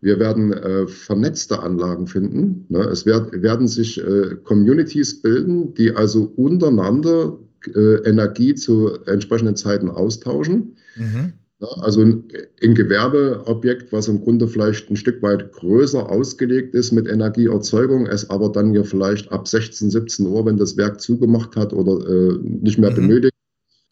wir 0.00 0.18
werden 0.18 0.52
äh, 0.52 0.86
vernetzte 0.86 1.60
Anlagen 1.60 2.06
finden. 2.06 2.66
Ne? 2.68 2.80
Es 2.80 3.06
werd, 3.06 3.42
werden 3.42 3.66
sich 3.66 3.98
äh, 3.98 4.36
Communities 4.44 5.22
bilden, 5.22 5.74
die 5.74 5.90
also 5.92 6.32
untereinander 6.36 7.38
äh, 7.74 8.08
Energie 8.08 8.54
zu 8.54 8.98
entsprechenden 9.06 9.56
Zeiten 9.56 9.90
austauschen. 9.90 10.76
Mhm. 10.96 11.32
Ja, 11.58 11.68
also 11.80 12.02
ein, 12.02 12.24
ein, 12.62 12.74
Gewerbeobjekt, 12.74 13.90
was 13.90 14.08
im 14.08 14.20
Grunde 14.20 14.46
vielleicht 14.46 14.90
ein 14.90 14.96
Stück 14.96 15.22
weit 15.22 15.52
größer 15.52 16.10
ausgelegt 16.10 16.74
ist 16.74 16.92
mit 16.92 17.08
Energieerzeugung, 17.08 18.06
es 18.06 18.28
aber 18.28 18.50
dann 18.50 18.74
ja 18.74 18.84
vielleicht 18.84 19.32
ab 19.32 19.48
16, 19.48 19.90
17 19.90 20.26
Uhr, 20.26 20.44
wenn 20.44 20.58
das 20.58 20.76
Werk 20.76 21.00
zugemacht 21.00 21.56
hat 21.56 21.72
oder 21.72 22.06
äh, 22.06 22.38
nicht 22.42 22.78
mehr 22.78 22.90
mhm. 22.90 22.96
benötigt, 22.96 23.34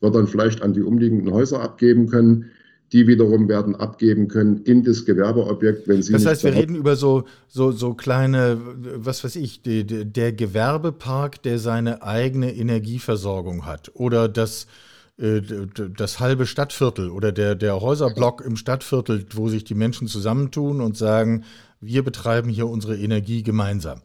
wird 0.01 0.15
dann 0.15 0.27
vielleicht 0.27 0.61
an 0.61 0.75
die 0.75 0.83
umliegenden 0.83 1.33
Häuser 1.33 1.63
abgeben 1.63 2.07
können 2.07 2.51
die 2.93 3.09
wiederum 3.09 3.49
werden 3.49 3.75
abgeben 3.75 4.29
können 4.29 4.59
in 4.59 4.85
das 4.85 5.05
Gewerbeobjekt, 5.05 5.89
wenn 5.89 6.03
sie. 6.03 6.13
Das 6.13 6.27
heißt, 6.27 6.45
wir 6.45 6.55
reden 6.55 6.77
über 6.77 6.95
so, 6.95 7.25
so, 7.49 7.73
so 7.73 7.95
kleine, 7.95 8.57
was 8.97 9.25
weiß 9.25 9.35
ich, 9.35 9.63
die, 9.63 9.85
die, 9.85 10.05
der 10.05 10.33
Gewerbepark, 10.33 11.43
der 11.43 11.59
seine 11.59 12.03
eigene 12.03 12.55
Energieversorgung 12.55 13.67
hat. 13.67 13.91
Oder 13.95 14.29
das, 14.29 14.65
äh, 14.65 14.94
das 15.17 16.19
halbe 16.19 16.45
Stadtviertel 16.45 17.09
oder 17.09 17.31
der, 17.31 17.55
der 17.55 17.81
Häuserblock 17.81 18.41
im 18.41 18.57
Stadtviertel, 18.57 19.27
wo 19.33 19.49
sich 19.49 19.63
die 19.63 19.75
Menschen 19.75 20.09
zusammentun 20.09 20.81
und 20.81 20.97
sagen, 20.97 21.45
wir 21.81 22.03
betreiben 22.03 22.49
hier 22.49 22.67
unsere 22.67 22.97
Energie 22.97 23.43
gemeinsam. 23.45 24.01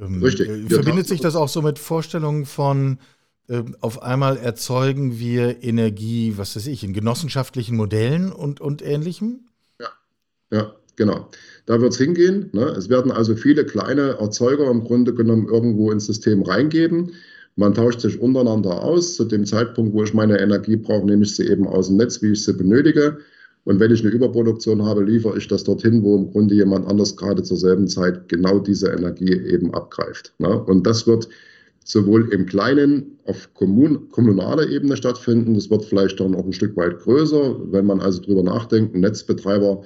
Ähm, 0.00 0.22
Richtig. 0.22 0.48
Äh, 0.48 0.68
verbindet 0.68 1.06
sich 1.06 1.20
das 1.20 1.36
auch 1.36 1.48
so 1.48 1.62
mit 1.62 1.78
Vorstellungen 1.78 2.44
von 2.44 2.98
ähm, 3.48 3.76
auf 3.80 4.02
einmal 4.02 4.36
erzeugen 4.36 5.18
wir 5.18 5.62
Energie, 5.62 6.34
was 6.36 6.54
weiß 6.54 6.66
ich, 6.66 6.84
in 6.84 6.92
genossenschaftlichen 6.92 7.76
Modellen 7.76 8.30
und, 8.30 8.60
und 8.60 8.82
ähnlichem? 8.82 9.46
Ja, 9.80 9.88
ja, 10.50 10.74
genau. 10.96 11.30
Da 11.66 11.80
wird 11.80 11.92
es 11.92 11.98
hingehen. 11.98 12.50
Ne? 12.52 12.64
Es 12.64 12.88
werden 12.88 13.10
also 13.10 13.36
viele 13.36 13.64
kleine 13.64 14.18
Erzeuger 14.18 14.70
im 14.70 14.84
Grunde 14.84 15.14
genommen 15.14 15.48
irgendwo 15.48 15.90
ins 15.90 16.06
System 16.06 16.42
reingeben. 16.42 17.14
Man 17.58 17.74
tauscht 17.74 18.00
sich 18.00 18.20
untereinander 18.20 18.84
aus. 18.84 19.16
Zu 19.16 19.24
dem 19.24 19.44
Zeitpunkt, 19.44 19.92
wo 19.92 20.04
ich 20.04 20.14
meine 20.14 20.38
Energie 20.38 20.76
brauche, 20.76 21.04
nehme 21.04 21.24
ich 21.24 21.34
sie 21.34 21.48
eben 21.48 21.66
aus 21.66 21.88
dem 21.88 21.96
Netz, 21.96 22.22
wie 22.22 22.30
ich 22.30 22.44
sie 22.44 22.52
benötige. 22.52 23.18
Und 23.64 23.80
wenn 23.80 23.90
ich 23.90 24.00
eine 24.00 24.10
Überproduktion 24.10 24.84
habe, 24.84 25.02
liefere 25.02 25.36
ich 25.36 25.48
das 25.48 25.64
dorthin, 25.64 26.04
wo 26.04 26.16
im 26.16 26.30
Grunde 26.30 26.54
jemand 26.54 26.86
anders 26.86 27.16
gerade 27.16 27.42
zur 27.42 27.56
selben 27.56 27.88
Zeit 27.88 28.28
genau 28.28 28.60
diese 28.60 28.90
Energie 28.90 29.32
eben 29.32 29.74
abgreift. 29.74 30.32
Ne? 30.38 30.62
Und 30.62 30.86
das 30.86 31.08
wird 31.08 31.28
sowohl 31.82 32.32
im 32.32 32.46
Kleinen 32.46 33.18
auf 33.24 33.52
kommun 33.54 34.08
kommunaler 34.10 34.68
Ebene 34.68 34.96
stattfinden. 34.96 35.54
Das 35.54 35.68
wird 35.68 35.84
vielleicht 35.84 36.20
dann 36.20 36.36
auch 36.36 36.44
ein 36.44 36.52
Stück 36.52 36.76
weit 36.76 37.00
größer, 37.00 37.56
wenn 37.72 37.86
man 37.86 38.00
also 38.00 38.22
drüber 38.22 38.44
nachdenkt. 38.44 38.94
Ein 38.94 39.00
Netzbetreiber 39.00 39.82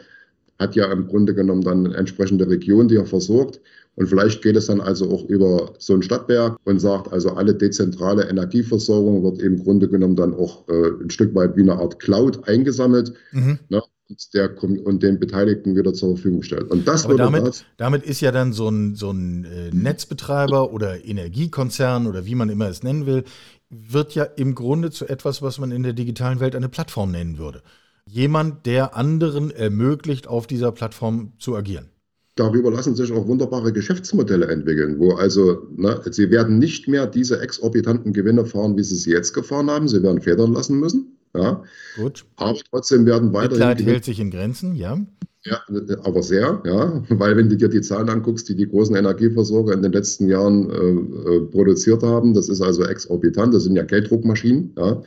hat 0.58 0.76
ja 0.76 0.92
im 0.92 1.06
Grunde 1.06 1.34
genommen 1.34 1.62
dann 1.62 1.86
eine 1.86 1.96
entsprechende 1.96 2.46
Region, 2.46 2.88
die 2.88 2.96
er 2.96 3.06
versorgt. 3.06 3.62
Und 3.96 4.08
vielleicht 4.08 4.42
geht 4.42 4.56
es 4.56 4.66
dann 4.66 4.80
also 4.80 5.10
auch 5.10 5.24
über 5.28 5.74
so 5.78 5.92
ein 5.92 6.02
Stadtwerk 6.02 6.56
und 6.64 6.80
sagt, 6.80 7.12
also 7.12 7.30
alle 7.30 7.54
dezentrale 7.54 8.28
Energieversorgung 8.28 9.22
wird 9.22 9.42
im 9.42 9.62
Grunde 9.62 9.88
genommen 9.88 10.16
dann 10.16 10.34
auch 10.34 10.66
äh, 10.68 11.02
ein 11.02 11.10
Stück 11.10 11.34
weit 11.34 11.56
wie 11.56 11.62
eine 11.62 11.74
Art 11.74 11.98
Cloud 11.98 12.48
eingesammelt. 12.48 13.12
Mhm. 13.32 13.58
Ne? 13.68 13.82
der, 14.34 14.62
und 14.62 15.02
den 15.02 15.18
Beteiligten 15.18 15.76
wieder 15.76 15.92
zur 15.94 16.16
Verfügung 16.16 16.42
stellt. 16.42 16.70
Und 16.70 16.86
das 16.86 17.04
Aber 17.04 17.16
damit, 17.16 17.46
das, 17.46 17.64
damit 17.76 18.02
ist 18.02 18.20
ja 18.20 18.32
dann 18.32 18.52
so 18.52 18.68
ein, 18.68 18.94
so 18.94 19.10
ein 19.10 19.44
äh, 19.44 19.70
Netzbetreiber 19.72 20.72
oder 20.72 21.04
Energiekonzern 21.04 22.06
oder 22.06 22.26
wie 22.26 22.34
man 22.34 22.48
immer 22.48 22.68
es 22.68 22.82
nennen 22.82 23.06
will, 23.06 23.24
wird 23.70 24.14
ja 24.14 24.24
im 24.24 24.54
Grunde 24.54 24.90
zu 24.90 25.06
etwas, 25.08 25.40
was 25.40 25.58
man 25.58 25.70
in 25.70 25.82
der 25.82 25.94
digitalen 25.94 26.40
Welt 26.40 26.54
eine 26.54 26.68
Plattform 26.68 27.10
nennen 27.10 27.38
würde. 27.38 27.62
Jemand, 28.06 28.66
der 28.66 28.96
anderen 28.96 29.50
ermöglicht, 29.50 30.26
auf 30.26 30.46
dieser 30.46 30.72
Plattform 30.72 31.32
zu 31.38 31.56
agieren. 31.56 31.91
Darüber 32.34 32.70
lassen 32.70 32.96
sich 32.96 33.12
auch 33.12 33.26
wunderbare 33.26 33.72
Geschäftsmodelle 33.72 34.46
entwickeln, 34.46 34.98
wo 34.98 35.12
also, 35.12 35.68
ne, 35.76 36.00
sie 36.10 36.30
werden 36.30 36.58
nicht 36.58 36.88
mehr 36.88 37.06
diese 37.06 37.40
exorbitanten 37.40 38.14
Gewinne 38.14 38.46
fahren, 38.46 38.76
wie 38.76 38.82
sie 38.82 38.96
sie 38.96 39.10
jetzt 39.10 39.34
gefahren 39.34 39.70
haben. 39.70 39.86
Sie 39.86 40.02
werden 40.02 40.22
federn 40.22 40.54
lassen 40.54 40.80
müssen. 40.80 41.18
Ja. 41.34 41.62
Gut. 41.96 42.24
Aber 42.36 42.58
trotzdem 42.70 43.04
werden 43.06 43.32
weiterhin. 43.32 43.58
Mitleid 43.58 43.82
hält 43.82 44.04
sich 44.04 44.20
in 44.20 44.30
Grenzen, 44.30 44.74
ja. 44.74 44.98
Ja, 45.44 45.60
aber 46.04 46.22
sehr, 46.22 46.62
ja, 46.64 47.02
weil 47.08 47.36
wenn 47.36 47.48
du 47.48 47.56
dir 47.56 47.68
die 47.68 47.80
Zahlen 47.80 48.08
anguckst, 48.08 48.48
die 48.48 48.54
die 48.54 48.68
großen 48.68 48.94
Energieversorger 48.94 49.72
in 49.72 49.82
den 49.82 49.90
letzten 49.90 50.28
Jahren 50.28 50.70
äh, 50.70 51.34
äh, 51.34 51.40
produziert 51.46 52.04
haben, 52.04 52.32
das 52.32 52.48
ist 52.48 52.60
also 52.60 52.84
exorbitant, 52.84 53.52
das 53.52 53.64
sind 53.64 53.74
ja 53.74 53.82
Gelddruckmaschinen, 53.82 54.72
ja. 54.78 55.02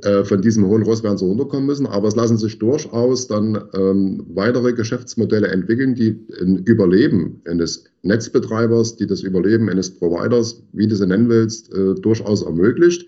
Äh, 0.00 0.24
von 0.24 0.40
diesem 0.40 0.66
hohen 0.66 0.82
Ross 0.82 1.02
werden 1.02 1.18
sie 1.18 1.26
runterkommen 1.26 1.66
müssen, 1.66 1.86
aber 1.86 2.08
es 2.08 2.16
lassen 2.16 2.38
sich 2.38 2.58
durchaus 2.58 3.26
dann 3.26 3.62
ähm, 3.74 4.24
weitere 4.32 4.72
Geschäftsmodelle 4.72 5.48
entwickeln, 5.48 5.94
die 5.94 6.18
ein 6.40 6.64
Überleben 6.64 7.42
eines 7.46 7.84
Netzbetreibers, 8.02 8.96
die 8.96 9.06
das 9.06 9.22
Überleben 9.22 9.68
eines 9.68 9.90
Providers, 9.90 10.62
wie 10.72 10.86
du 10.86 10.96
sie 10.96 11.06
nennen 11.06 11.28
willst, 11.28 11.72
äh, 11.74 11.94
durchaus 11.94 12.42
ermöglicht 12.42 13.06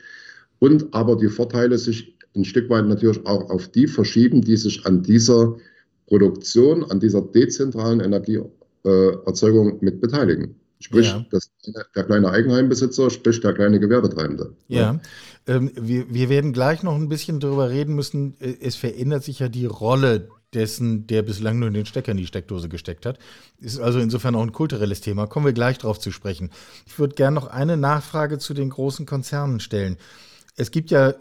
und 0.59 0.93
aber 0.93 1.17
die 1.17 1.29
Vorteile 1.29 1.79
sich 1.79 2.19
ein 2.37 2.45
Stück 2.45 2.69
weit 2.69 2.87
natürlich 2.87 3.25
auch 3.27 3.49
auf 3.49 3.69
die 3.69 3.87
verschieben, 3.87 4.43
die 4.43 4.57
sich 4.57 4.85
an 4.85 5.03
dieser 5.03 5.57
Produktion, 6.07 6.85
an 6.91 7.01
dieser 7.01 7.23
dezentralen 7.23 8.01
Energieerzeugung 8.01 9.79
mit 9.81 10.01
beteiligen. 10.03 10.57
Sprich, 10.81 11.07
ja. 11.07 11.25
das, 11.31 11.51
der 11.95 12.05
kleine 12.05 12.31
Eigenheimbesitzer, 12.31 13.11
sprich 13.11 13.41
der 13.41 13.55
kleine 13.55 13.81
Gewerbetreibende. 13.81 14.55
Ja, 14.69 15.01
ähm, 15.47 15.71
wir, 15.75 16.13
wir 16.13 16.29
werden 16.29 16.53
gleich 16.53 16.83
noch 16.83 16.95
ein 16.95 17.09
bisschen 17.09 17.41
darüber 17.41 17.71
reden 17.71 17.95
müssen. 17.95 18.37
Äh, 18.41 18.57
es 18.61 18.77
verändert 18.77 19.25
sich 19.25 19.39
ja 19.39 19.49
die 19.49 19.67
Rolle 19.67 20.29
dessen, 20.53 21.07
der 21.07 21.23
bislang 21.23 21.59
nur 21.59 21.71
den 21.71 21.87
Stecker 21.87 22.13
in 22.13 22.19
die 22.19 22.27
Steckdose 22.27 22.69
gesteckt 22.69 23.07
hat. 23.07 23.19
Ist 23.59 23.81
also 23.81 23.99
insofern 23.99 24.35
auch 24.37 24.43
ein 24.43 24.53
kulturelles 24.53 25.01
Thema. 25.01 25.27
Kommen 25.27 25.47
wir 25.47 25.53
gleich 25.53 25.79
drauf 25.79 25.99
zu 25.99 26.13
sprechen. 26.13 26.51
Ich 26.87 26.99
würde 26.99 27.15
gerne 27.15 27.35
noch 27.35 27.49
eine 27.49 27.77
Nachfrage 27.77 28.39
zu 28.39 28.55
den 28.55 28.71
großen 28.71 29.05
Konzernen 29.05 29.61
stellen. 29.61 29.97
Es 30.57 30.71
gibt 30.71 30.91
ja 30.91 31.15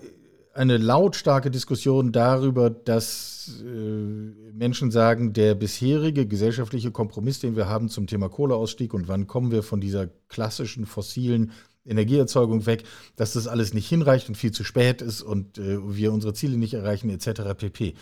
eine 0.54 0.78
lautstarke 0.78 1.50
Diskussion 1.50 2.12
darüber, 2.12 2.70
dass 2.70 3.62
äh, 3.62 3.66
Menschen 4.54 4.92
sagen, 4.92 5.34
der 5.34 5.56
bisherige 5.56 6.28
gesellschaftliche 6.28 6.92
Kompromiss, 6.92 7.40
den 7.40 7.56
wir 7.56 7.68
haben 7.68 7.90
zum 7.90 8.08
Thema 8.08 8.30
Kohleausstieg 8.30 8.94
und 8.94 9.08
wann 9.08 9.28
kommen 9.28 9.52
wir 9.52 9.64
von 9.64 9.82
dieser 9.82 10.08
klassischen 10.30 10.86
fossilen 10.86 11.52
Energieerzeugung 11.86 12.66
weg, 12.66 12.84
dass 13.16 13.34
das 13.34 13.48
alles 13.48 13.74
nicht 13.74 13.90
hinreicht 13.90 14.30
und 14.30 14.36
viel 14.36 14.52
zu 14.52 14.64
spät 14.64 15.02
ist 15.02 15.22
und 15.22 15.58
äh, 15.58 15.80
wir 15.96 16.14
unsere 16.14 16.34
Ziele 16.34 16.58
nicht 16.58 16.76
erreichen 16.76 17.10
etc. 17.10 17.42
pp. 17.58 17.96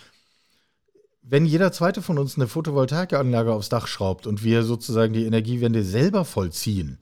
Wenn 1.24 1.46
jeder 1.46 1.72
zweite 1.72 2.02
von 2.02 2.18
uns 2.18 2.36
eine 2.36 2.48
Photovoltaikanlage 2.48 3.54
aufs 3.54 3.70
Dach 3.70 3.88
schraubt 3.88 4.28
und 4.28 4.44
wir 4.44 4.64
sozusagen 4.64 5.14
die 5.14 5.26
Energiewende 5.26 5.84
selber 5.84 6.26
vollziehen, 6.26 6.98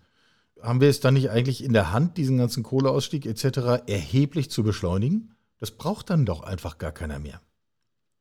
haben 0.62 0.82
wir 0.82 0.90
es 0.90 1.00
dann 1.00 1.14
nicht 1.16 1.32
eigentlich 1.32 1.64
in 1.64 1.74
der 1.74 1.92
Hand, 1.92 2.18
diesen 2.18 2.38
ganzen 2.38 2.64
Kohleausstieg 2.64 3.26
etc. 3.26 3.88
erheblich 3.88 4.52
zu 4.52 4.62
beschleunigen? 4.64 5.32
Das 5.60 5.72
braucht 5.72 6.10
dann 6.10 6.26
doch 6.26 6.42
einfach 6.42 6.78
gar 6.78 6.92
keiner 6.92 7.20
mehr. 7.20 7.42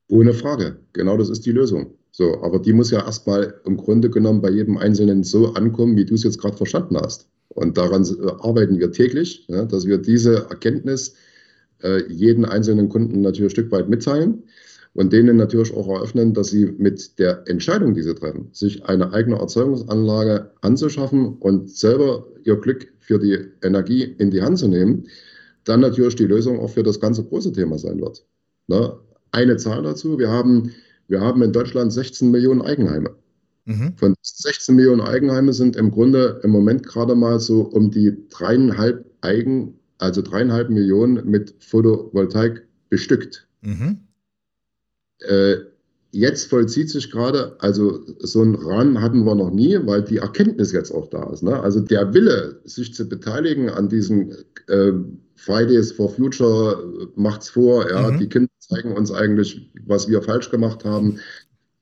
Ohne 0.09 0.33
Frage. 0.33 0.79
Genau 0.93 1.17
das 1.17 1.29
ist 1.29 1.45
die 1.45 1.51
Lösung. 1.51 1.93
So, 2.11 2.41
aber 2.41 2.59
die 2.59 2.73
muss 2.73 2.91
ja 2.91 3.05
erstmal 3.05 3.61
im 3.65 3.77
Grunde 3.77 4.09
genommen 4.09 4.41
bei 4.41 4.49
jedem 4.49 4.77
Einzelnen 4.77 5.23
so 5.23 5.53
ankommen, 5.53 5.95
wie 5.95 6.05
du 6.05 6.15
es 6.15 6.23
jetzt 6.23 6.39
gerade 6.39 6.57
verstanden 6.57 6.97
hast. 6.97 7.29
Und 7.49 7.77
daran 7.77 8.03
äh, 8.03 8.31
arbeiten 8.39 8.79
wir 8.79 8.91
täglich, 8.91 9.45
ja, 9.47 9.65
dass 9.65 9.85
wir 9.85 9.99
diese 9.99 10.47
Erkenntnis 10.49 11.15
äh, 11.81 12.03
jeden 12.11 12.45
einzelnen 12.45 12.89
Kunden 12.89 13.21
natürlich 13.21 13.51
ein 13.51 13.55
Stück 13.55 13.71
weit 13.71 13.89
mitteilen. 13.89 14.43
und 14.93 15.13
denen 15.13 15.37
natürlich 15.37 15.73
auch 15.73 15.87
eröffnen, 15.87 16.33
dass 16.33 16.47
sie 16.47 16.65
mit 16.65 17.19
der 17.19 17.47
Entscheidung, 17.47 17.93
die 17.93 18.01
sie 18.01 18.15
treffen, 18.15 18.49
sich 18.51 18.85
eine 18.85 19.13
eigene 19.13 19.37
Erzeugungsanlage 19.37 20.51
anzuschaffen 20.61 21.37
und 21.37 21.69
selber 21.69 22.25
ihr 22.43 22.55
Glück 22.55 22.91
für 22.99 23.19
die 23.19 23.37
Energie 23.61 24.03
in 24.03 24.31
die 24.31 24.41
Hand 24.41 24.57
zu 24.57 24.67
nehmen, 24.67 25.05
dann 25.63 25.81
natürlich 25.81 26.15
die 26.15 26.25
Lösung 26.25 26.59
auch 26.59 26.69
für 26.69 26.83
das 26.83 26.99
ganze 26.99 27.23
große 27.23 27.51
Thema 27.51 27.77
sein 27.77 27.99
wird. 27.99 28.25
Ne? 28.67 28.97
Eine 29.31 29.57
Zahl 29.57 29.83
dazu, 29.83 30.17
wir 30.17 30.29
haben, 30.29 30.71
wir 31.07 31.21
haben 31.21 31.41
in 31.41 31.53
Deutschland 31.53 31.93
16 31.93 32.31
Millionen 32.31 32.61
Eigenheime. 32.61 33.15
Mhm. 33.65 33.93
Von 33.97 34.15
16 34.21 34.75
Millionen 34.75 35.01
Eigenheime 35.01 35.53
sind 35.53 35.75
im 35.75 35.91
Grunde 35.91 36.39
im 36.43 36.49
Moment 36.49 36.85
gerade 36.85 37.15
mal 37.15 37.39
so 37.39 37.61
um 37.61 37.91
die 37.91 38.17
dreieinhalb 38.29 39.05
Eigen, 39.21 39.79
also 39.99 40.21
dreieinhalb 40.21 40.69
Millionen 40.69 41.29
mit 41.29 41.53
Photovoltaik 41.59 42.65
bestückt. 42.89 43.47
Mhm. 43.61 43.99
Äh, 45.19 45.57
jetzt 46.11 46.49
vollzieht 46.49 46.89
sich 46.89 47.11
gerade, 47.11 47.55
also 47.59 47.99
so 48.19 48.41
ein 48.41 48.55
Rahmen 48.55 49.01
hatten 49.01 49.25
wir 49.25 49.35
noch 49.35 49.51
nie, 49.51 49.77
weil 49.85 50.03
die 50.03 50.17
Erkenntnis 50.17 50.71
jetzt 50.71 50.91
auch 50.91 51.07
da 51.07 51.31
ist. 51.31 51.43
Ne? 51.43 51.59
Also 51.59 51.79
der 51.79 52.13
Wille, 52.13 52.59
sich 52.63 52.93
zu 52.93 53.07
beteiligen 53.07 53.69
an 53.69 53.89
diesen 53.89 54.33
äh, 54.67 54.91
Fridays 55.35 55.91
for 55.91 56.09
Future 56.09 57.11
macht's 57.15 57.49
vor, 57.49 57.89
ja, 57.89 58.11
mhm. 58.11 58.19
die 58.19 58.29
Kinder 58.29 58.49
zeigen 58.59 58.93
uns 58.93 59.11
eigentlich, 59.11 59.71
was 59.85 60.09
wir 60.09 60.21
falsch 60.21 60.49
gemacht 60.49 60.83
haben, 60.83 61.19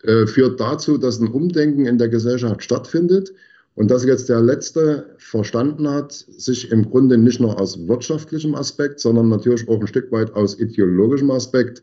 äh, 0.04 0.28
führt 0.28 0.60
dazu, 0.60 0.98
dass 0.98 1.20
ein 1.20 1.28
Umdenken 1.30 1.86
in 1.86 1.98
der 1.98 2.10
Gesellschaft 2.10 2.64
stattfindet 2.64 3.34
und 3.76 3.92
dass 3.92 4.06
jetzt 4.06 4.30
der 4.30 4.42
Letzte 4.42 5.16
verstanden 5.18 5.90
hat, 5.90 6.12
sich 6.12 6.72
im 6.72 6.90
Grunde 6.90 7.18
nicht 7.18 7.40
nur 7.40 7.60
aus 7.60 7.88
wirtschaftlichem 7.88 8.56
Aspekt, 8.56 9.00
sondern 9.00 9.30
natürlich 9.30 9.68
auch 9.70 9.80
ein 9.80 9.88
Stück 9.88 10.12
weit 10.12 10.34
aus 10.34 10.60
ideologischem 10.60 11.32
Aspekt 11.32 11.82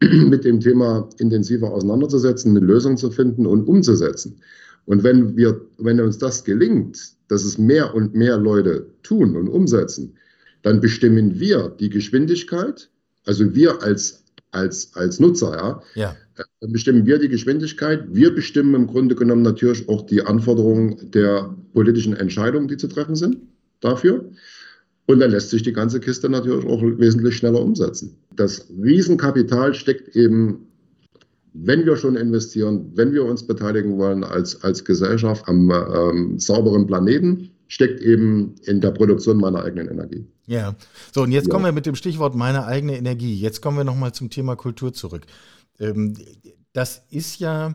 mit 0.00 0.44
dem 0.44 0.60
Thema 0.60 1.08
intensiver 1.18 1.72
auseinanderzusetzen, 1.72 2.56
eine 2.56 2.64
Lösung 2.64 2.96
zu 2.96 3.10
finden 3.10 3.46
und 3.46 3.66
umzusetzen. 3.66 4.40
Und 4.86 5.02
wenn 5.02 5.36
wir, 5.36 5.60
wenn 5.78 6.00
uns 6.00 6.18
das 6.18 6.44
gelingt, 6.44 6.98
dass 7.28 7.44
es 7.44 7.56
mehr 7.56 7.94
und 7.94 8.14
mehr 8.14 8.36
Leute 8.36 8.86
tun 9.02 9.36
und 9.36 9.48
umsetzen, 9.48 10.14
dann 10.62 10.80
bestimmen 10.80 11.40
wir 11.40 11.74
die 11.80 11.88
Geschwindigkeit, 11.88 12.90
also 13.24 13.54
wir 13.54 13.82
als, 13.82 14.24
als, 14.50 14.94
als 14.94 15.20
Nutzer, 15.20 15.52
ja, 15.52 15.82
ja. 15.94 16.16
Dann 16.60 16.72
bestimmen 16.72 17.06
wir 17.06 17.18
die 17.18 17.28
Geschwindigkeit. 17.28 18.06
Wir 18.10 18.34
bestimmen 18.34 18.74
im 18.74 18.86
Grunde 18.86 19.14
genommen 19.14 19.42
natürlich 19.42 19.88
auch 19.88 20.02
die 20.06 20.22
Anforderungen 20.22 21.10
der 21.12 21.54
politischen 21.72 22.16
Entscheidungen, 22.16 22.68
die 22.68 22.76
zu 22.76 22.88
treffen 22.88 23.14
sind 23.14 23.38
dafür. 23.80 24.30
Und 25.06 25.20
dann 25.20 25.30
lässt 25.30 25.50
sich 25.50 25.62
die 25.62 25.72
ganze 25.72 26.00
Kiste 26.00 26.28
natürlich 26.28 26.64
auch 26.66 26.80
wesentlich 26.82 27.36
schneller 27.36 27.60
umsetzen. 27.60 28.16
Das 28.36 28.66
Riesenkapital 28.82 29.74
steckt 29.74 30.16
eben, 30.16 30.66
wenn 31.52 31.84
wir 31.84 31.96
schon 31.96 32.16
investieren, 32.16 32.90
wenn 32.94 33.12
wir 33.12 33.24
uns 33.24 33.46
beteiligen 33.46 33.98
wollen 33.98 34.24
als, 34.24 34.62
als 34.64 34.84
Gesellschaft 34.84 35.46
am 35.46 35.70
ähm, 35.70 36.38
sauberen 36.38 36.86
Planeten, 36.86 37.50
steckt 37.68 38.00
eben 38.00 38.54
in 38.64 38.80
der 38.80 38.90
Produktion 38.90 39.38
meiner 39.38 39.62
eigenen 39.62 39.88
Energie. 39.88 40.26
Ja, 40.46 40.74
so 41.12 41.22
und 41.22 41.32
jetzt 41.32 41.46
ja. 41.46 41.52
kommen 41.52 41.64
wir 41.64 41.72
mit 41.72 41.86
dem 41.86 41.94
Stichwort 41.94 42.34
meine 42.34 42.66
eigene 42.66 42.96
Energie. 42.96 43.34
Jetzt 43.34 43.62
kommen 43.62 43.76
wir 43.76 43.84
nochmal 43.84 44.12
zum 44.12 44.30
Thema 44.30 44.56
Kultur 44.56 44.92
zurück. 44.92 45.22
Ähm, 45.78 46.14
das 46.72 47.04
ist 47.10 47.38
ja 47.38 47.74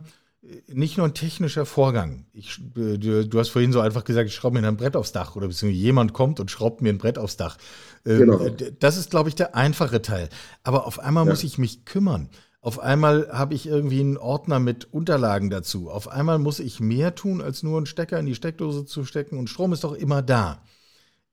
nicht 0.68 0.96
nur 0.96 1.06
ein 1.06 1.14
technischer 1.14 1.66
Vorgang. 1.66 2.24
Ich, 2.32 2.58
du, 2.74 3.26
du, 3.26 3.38
hast 3.38 3.50
vorhin 3.50 3.72
so 3.72 3.80
einfach 3.80 4.04
gesagt, 4.04 4.28
ich 4.28 4.34
schraube 4.34 4.58
mir 4.58 4.66
ein 4.66 4.76
Brett 4.76 4.96
aufs 4.96 5.12
Dach 5.12 5.36
oder 5.36 5.48
beziehungsweise 5.48 5.82
jemand 5.82 6.12
kommt 6.14 6.40
und 6.40 6.50
schraubt 6.50 6.80
mir 6.80 6.88
ein 6.90 6.98
Brett 6.98 7.18
aufs 7.18 7.36
Dach. 7.36 7.58
Ähm, 8.06 8.18
genau. 8.18 8.48
Das 8.78 8.96
ist, 8.96 9.10
glaube 9.10 9.28
ich, 9.28 9.34
der 9.34 9.54
einfache 9.54 10.00
Teil. 10.00 10.30
Aber 10.62 10.86
auf 10.86 10.98
einmal 10.98 11.26
ja. 11.26 11.30
muss 11.30 11.44
ich 11.44 11.58
mich 11.58 11.84
kümmern. 11.84 12.30
Auf 12.62 12.78
einmal 12.78 13.28
habe 13.30 13.54
ich 13.54 13.66
irgendwie 13.66 14.00
einen 14.00 14.16
Ordner 14.16 14.60
mit 14.60 14.92
Unterlagen 14.92 15.50
dazu. 15.50 15.90
Auf 15.90 16.08
einmal 16.08 16.38
muss 16.38 16.58
ich 16.58 16.80
mehr 16.80 17.14
tun, 17.14 17.40
als 17.40 17.62
nur 17.62 17.76
einen 17.76 17.86
Stecker 17.86 18.18
in 18.18 18.26
die 18.26 18.34
Steckdose 18.34 18.86
zu 18.86 19.04
stecken 19.04 19.38
und 19.38 19.48
Strom 19.48 19.72
ist 19.72 19.84
doch 19.84 19.94
immer 19.94 20.22
da. 20.22 20.62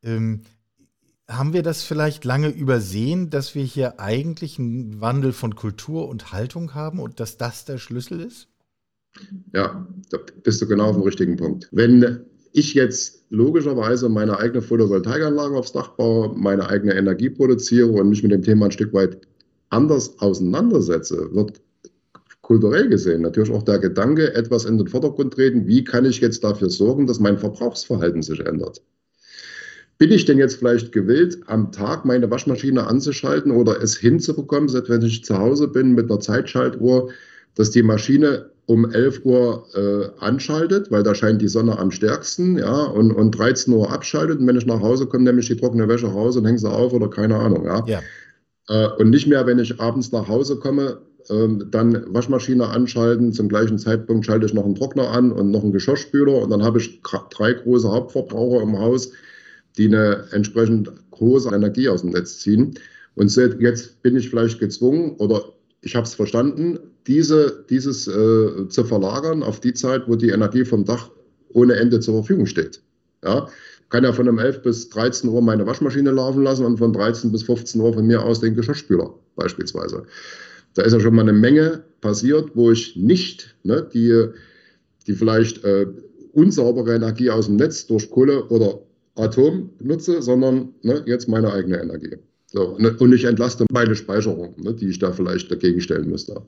Ähm, 0.04 0.44
haben 1.30 1.52
wir 1.52 1.64
das 1.64 1.84
vielleicht 1.84 2.24
lange 2.24 2.48
übersehen, 2.48 3.30
dass 3.30 3.56
wir 3.56 3.64
hier 3.64 4.00
eigentlich 4.00 4.60
einen 4.60 5.02
Wandel 5.02 5.34
von 5.34 5.56
Kultur 5.56 6.08
und 6.08 6.32
Haltung 6.32 6.74
haben 6.74 7.00
und 7.00 7.20
dass 7.20 7.38
das 7.38 7.66
der 7.66 7.78
Schlüssel 7.78 8.22
ist? 8.22 8.48
Ja, 9.54 9.88
da 10.10 10.18
bist 10.44 10.62
du 10.62 10.68
genau 10.68 10.90
auf 10.90 10.96
dem 10.96 11.04
richtigen 11.04 11.38
Punkt. 11.38 11.68
Wenn 11.72 12.22
ich 12.54 12.74
jetzt 12.74 13.24
logischerweise 13.30 14.10
meine 14.10 14.40
eigene 14.40 14.62
Photovoltaikanlage 14.62 15.56
aufs 15.56 15.74
Dach 15.74 15.90
baue, 15.90 16.34
meine 16.36 16.70
eigene 16.70 16.96
Energie 16.96 17.30
produziere 17.30 17.92
und 17.92 18.10
mich 18.10 18.24
mit 18.24 18.32
dem 18.32 18.42
Thema 18.42 18.66
ein 18.66 18.72
Stück 18.72 18.94
weit 18.94 19.20
anders 19.70 20.20
auseinandersetze, 20.20 21.30
wird 21.34 21.62
kulturell 22.42 22.88
gesehen 22.88 23.22
natürlich 23.22 23.52
auch 23.52 23.64
der 23.64 23.80
Gedanke 23.80 24.34
etwas 24.34 24.64
in 24.64 24.78
den 24.78 24.88
Vordergrund 24.88 25.34
treten, 25.34 25.68
wie 25.68 25.84
kann 25.84 26.06
ich 26.06 26.22
jetzt 26.22 26.44
dafür 26.46 26.70
sorgen, 26.70 27.06
dass 27.06 27.20
mein 27.20 27.38
Verbrauchsverhalten 27.38 28.22
sich 28.22 28.40
ändert. 28.40 28.82
Bin 29.98 30.12
ich 30.12 30.26
denn 30.26 30.38
jetzt 30.38 30.56
vielleicht 30.56 30.92
gewillt, 30.92 31.40
am 31.48 31.72
Tag 31.72 32.06
meine 32.06 32.32
Waschmaschine 32.32 32.88
anzuschalten 32.88 33.52
oder 33.52 33.82
es 33.82 33.98
hinzubekommen, 33.98 34.70
selbst 34.70 34.90
wenn 34.90 35.02
ich 35.02 35.26
zu 35.26 35.38
Hause 35.38 35.68
bin 35.68 35.94
mit 35.94 36.10
einer 36.10 36.20
Zeitschaltuhr, 36.20 37.10
dass 37.56 37.72
die 37.72 37.84
Maschine 37.84 38.52
um 38.68 38.92
11 38.92 39.22
Uhr 39.24 39.66
äh, 39.76 40.24
anschaltet, 40.24 40.92
weil 40.92 41.02
da 41.02 41.16
scheint 41.16 41.42
die 41.42 41.48
Sonne 41.48 41.80
am 41.80 41.90
stärksten, 41.90 42.58
ja, 42.58 42.84
und, 42.84 43.14
und 43.14 43.32
13 43.32 43.74
Uhr 43.74 43.92
abschaltet. 43.92 44.40
Und 44.40 44.48
wenn 44.48 44.58
ich 44.58 44.66
nach 44.66 44.82
Hause 44.82 45.08
komme, 45.08 45.24
nehme 45.24 45.40
ich 45.40 45.48
die 45.48 45.56
trockene 45.56 45.88
Wäsche 45.88 46.08
raus 46.08 46.36
und 46.36 46.46
hänge 46.46 46.60
sie 46.60 46.70
auf 46.70 46.92
oder 46.92 47.10
keine 47.10 47.38
Ahnung, 47.38 47.66
ja. 47.66 47.84
ja. 47.88 48.02
Äh, 48.68 48.90
und 49.02 49.10
nicht 49.10 49.26
mehr, 49.26 49.46
wenn 49.48 49.58
ich 49.58 49.80
abends 49.80 50.12
nach 50.12 50.28
Hause 50.28 50.58
komme, 50.58 51.00
äh, 51.30 51.48
dann 51.72 52.14
Waschmaschine 52.14 52.68
anschalten, 52.68 53.32
zum 53.32 53.48
gleichen 53.48 53.80
Zeitpunkt 53.80 54.26
schalte 54.26 54.46
ich 54.46 54.54
noch 54.54 54.66
einen 54.66 54.76
Trockner 54.76 55.12
an 55.12 55.32
und 55.32 55.50
noch 55.50 55.64
einen 55.64 55.72
Geschirrspüler 55.72 56.42
und 56.42 56.50
dann 56.50 56.64
habe 56.64 56.80
ich 56.80 57.02
drei 57.30 57.54
große 57.54 57.90
Hauptverbraucher 57.90 58.62
im 58.62 58.78
Haus, 58.78 59.14
die 59.78 59.86
eine 59.86 60.26
entsprechend 60.32 60.92
große 61.12 61.56
Energie 61.56 61.88
aus 61.88 62.02
dem 62.02 62.10
Netz 62.10 62.40
ziehen. 62.40 62.78
Und 63.16 63.34
jetzt 63.34 64.02
bin 64.02 64.18
ich 64.18 64.30
vielleicht 64.30 64.60
gezwungen 64.60 65.16
oder 65.20 65.42
ich 65.82 65.96
habe 65.96 66.06
es 66.06 66.16
verstanden, 66.16 66.80
diese, 67.08 67.66
dieses 67.70 68.08
äh, 68.08 68.68
zu 68.68 68.84
verlagern 68.84 69.44
auf 69.44 69.60
die 69.60 69.74
Zeit, 69.74 70.04
wo 70.08 70.16
die 70.16 70.30
Energie 70.30 70.66
vom 70.66 70.86
Dach 70.86 71.10
ohne 71.54 71.76
Ende 71.76 72.00
zur 72.00 72.16
Verfügung 72.16 72.46
steht. 72.46 72.82
Ja, 73.24 73.48
kann 73.90 74.04
ja 74.04 74.12
von 74.12 74.28
um 74.28 74.38
11 74.38 74.62
bis 74.62 74.90
13 74.90 75.30
Uhr 75.30 75.42
meine 75.42 75.66
Waschmaschine 75.66 76.12
laufen 76.12 76.44
lassen 76.44 76.66
und 76.66 76.78
von 76.78 76.92
13 76.92 77.32
bis 77.32 77.44
15 77.44 77.80
Uhr 77.80 77.94
von 77.94 78.06
mir 78.06 78.22
aus 78.22 78.42
den 78.42 78.56
Geschirrspüler 78.56 79.14
beispielsweise. 79.36 80.04
Da 80.74 80.84
ist 80.84 80.94
ja 80.94 81.00
schon 81.00 81.16
mal 81.16 81.22
eine 81.22 81.34
Menge 81.34 81.84
passiert, 82.02 82.52
wo 82.54 82.72
ich 82.72 82.96
nicht 82.96 83.56
ne, 83.64 83.88
die, 83.94 84.28
die 85.08 85.14
vielleicht 85.14 85.64
äh, 85.64 85.88
unsaubere 86.34 86.96
Energie 86.96 87.30
aus 87.32 87.46
dem 87.46 87.56
Netz 87.56 87.88
durch 87.88 88.12
Kohle 88.12 88.46
oder 88.50 88.82
Atom 89.16 89.72
nutze, 89.80 90.22
sondern 90.22 90.74
ne, 90.84 91.04
jetzt 91.08 91.28
meine 91.28 91.52
eigene 91.52 91.82
Energie. 91.82 92.18
So, 92.48 92.78
und 92.78 93.14
ich 93.14 93.26
entlaste 93.26 93.66
meine 93.72 93.96
Speicherung, 93.96 94.54
ne, 94.62 94.74
die 94.74 94.90
ich 94.90 95.00
da 95.00 95.12
vielleicht 95.12 95.50
dagegen 95.50 95.82
stellen 95.82 96.10
müsste. 96.10 96.42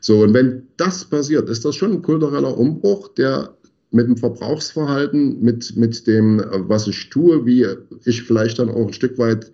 So, 0.00 0.22
und 0.22 0.34
wenn 0.34 0.66
das 0.76 1.04
passiert, 1.04 1.48
ist 1.48 1.64
das 1.64 1.76
schon 1.76 1.92
ein 1.92 2.02
kultureller 2.02 2.56
Umbruch, 2.56 3.08
der 3.14 3.54
mit 3.90 4.06
dem 4.06 4.16
Verbrauchsverhalten, 4.16 5.42
mit, 5.42 5.76
mit 5.76 6.06
dem, 6.06 6.42
was 6.50 6.86
ich 6.86 7.10
tue, 7.10 7.44
wie 7.44 7.66
ich 8.04 8.22
vielleicht 8.22 8.58
dann 8.58 8.70
auch 8.70 8.86
ein 8.86 8.92
Stück 8.92 9.18
weit 9.18 9.52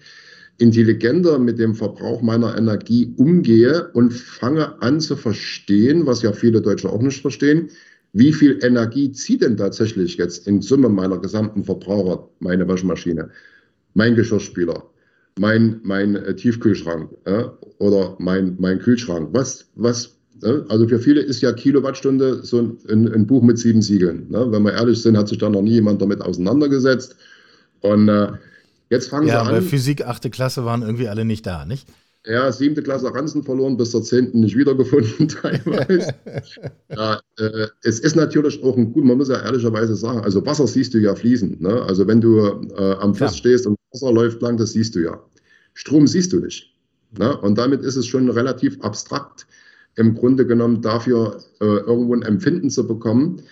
intelligenter 0.59 1.39
mit 1.39 1.59
dem 1.59 1.75
Verbrauch 1.75 2.23
meiner 2.23 2.57
Energie 2.57 3.13
umgehe 3.17 3.89
und 3.93 4.13
fange 4.13 4.81
an 4.83 5.01
zu 5.01 5.17
verstehen, 5.17 6.07
was 6.07 6.23
ja 6.23 6.33
viele 6.33 6.63
Deutsche 6.63 6.89
auch 6.89 7.03
nicht 7.03 7.21
verstehen, 7.21 7.71
wie 8.13 8.33
viel 8.33 8.59
Energie 8.63 9.13
zieht 9.13 9.43
denn 9.43 9.57
tatsächlich 9.57 10.17
jetzt 10.17 10.47
in 10.47 10.63
Summe 10.63 10.89
meiner 10.89 11.19
gesamten 11.19 11.65
Verbraucher 11.65 12.29
meine 12.39 12.67
Waschmaschine, 12.67 13.31
mein 13.93 14.15
Geschirrspüler, 14.15 14.91
mein, 15.39 15.81
mein 15.83 16.17
äh, 16.17 16.35
Tiefkühlschrank 16.35 17.11
äh, 17.25 17.45
oder 17.79 18.17
mein, 18.19 18.57
mein 18.59 18.79
Kühlschrank. 18.79 19.29
Was, 19.33 19.69
was, 19.75 20.16
also 20.43 20.87
für 20.89 20.99
viele 20.99 21.21
ist 21.21 21.41
ja 21.41 21.53
Kilowattstunde 21.53 22.45
so 22.45 22.59
ein, 22.59 22.79
ein, 22.89 23.13
ein 23.13 23.27
Buch 23.27 23.43
mit 23.43 23.59
sieben 23.59 23.83
Siegeln. 23.83 24.27
Ne? 24.29 24.47
Wenn 24.51 24.63
wir 24.63 24.75
ehrlich 24.75 25.01
sind, 25.01 25.17
hat 25.17 25.29
sich 25.29 25.39
da 25.39 25.49
noch 25.49 25.63
nie 25.63 25.73
jemand 25.73 26.03
damit 26.03 26.21
auseinandergesetzt. 26.21 27.17
Und 27.81 28.09
äh, 28.09 28.33
jetzt 28.91 29.09
fangen 29.09 29.29
ja, 29.29 29.45
sie 29.45 29.51
an. 29.51 29.55
Ja, 29.55 29.61
Physik, 29.63 30.07
achte 30.07 30.31
Klasse 30.31 30.65
waren 30.65 30.83
irgendwie 30.83 31.09
alle 31.09 31.25
nicht 31.25 31.47
da, 31.47 31.65
nicht? 31.65 31.89
Ja, 32.27 32.51
siebte 32.51 32.83
Klasse 32.83 33.15
Ranzen 33.15 33.45
verloren, 33.45 33.77
bis 33.77 33.93
zur 33.93 34.03
zehnten 34.03 34.41
nicht 34.41 34.57
wiedergefunden 34.57 35.29
teilweise. 35.43 36.13
ja, 36.91 37.21
äh, 37.39 37.69
es 37.83 38.01
ist 38.01 38.17
natürlich 38.17 38.63
auch 38.65 38.77
ein 38.77 38.93
gut, 38.93 39.05
man 39.05 39.17
muss 39.17 39.29
ja 39.29 39.41
ehrlicherweise 39.41 39.95
sagen, 39.95 40.21
also 40.21 40.45
Wasser 40.45 40.67
siehst 40.67 40.93
du 40.95 40.99
ja 40.99 41.15
fließen. 41.15 41.59
Ne? 41.61 41.83
Also 41.83 42.07
wenn 42.09 42.21
du 42.21 42.39
äh, 42.77 42.95
am 42.95 43.15
Fluss 43.15 43.33
ja. 43.33 43.39
stehst 43.39 43.67
und 43.69 43.77
Wasser 43.93 44.13
läuft 44.13 44.43
lang, 44.43 44.57
das 44.57 44.73
siehst 44.73 44.97
du 44.97 45.05
ja. 45.05 45.21
Strom 45.75 46.09
siehst 46.09 46.33
du 46.33 46.41
nicht. 46.41 46.75
Ne? 47.17 47.37
Und 47.37 47.59
damit 47.59 47.83
ist 47.83 47.95
es 47.95 48.07
schon 48.07 48.29
relativ 48.29 48.81
abstrakt, 48.81 49.47
im 49.97 50.15
Grunde 50.15 50.47
genommen 50.47 50.83
dafür 50.83 51.43
äh, 51.61 51.65
irgendwo 51.65 52.15
ein 52.15 52.23
Empfinden 52.23 52.71
zu 52.71 52.87
bekommen, 52.87 53.43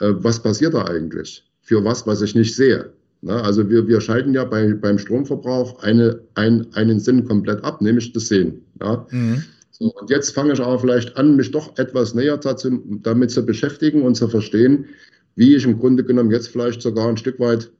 äh, 0.00 0.12
was 0.16 0.42
passiert 0.42 0.74
da 0.74 0.84
eigentlich? 0.84 1.44
Für 1.60 1.84
was, 1.84 2.06
was 2.06 2.22
ich 2.22 2.34
nicht 2.34 2.54
sehe. 2.54 2.92
Na, 3.20 3.42
also 3.42 3.68
wir, 3.68 3.86
wir 3.88 4.00
schalten 4.00 4.32
ja 4.32 4.44
bei, 4.44 4.72
beim 4.74 4.98
Stromverbrauch 4.98 5.82
eine, 5.82 6.20
ein, 6.34 6.66
einen 6.74 7.00
Sinn 7.00 7.24
komplett 7.24 7.64
ab, 7.64 7.82
nämlich 7.82 8.12
das 8.12 8.28
Sehen. 8.28 8.62
Ja? 8.80 9.06
Mhm. 9.10 9.42
So, 9.72 9.92
und 9.92 10.10
jetzt 10.10 10.30
fange 10.30 10.52
ich 10.52 10.60
aber 10.60 10.78
vielleicht 10.78 11.16
an, 11.16 11.36
mich 11.36 11.50
doch 11.50 11.76
etwas 11.78 12.14
näher 12.14 12.36
dazu, 12.36 12.82
damit 13.02 13.30
zu 13.30 13.44
beschäftigen 13.44 14.02
und 14.02 14.14
zu 14.14 14.28
verstehen, 14.28 14.86
wie 15.34 15.54
ich 15.54 15.64
im 15.64 15.78
Grunde 15.78 16.04
genommen 16.04 16.30
jetzt 16.30 16.48
vielleicht 16.48 16.80
sogar 16.82 17.08
ein 17.08 17.16
Stück 17.16 17.38
weit 17.40 17.70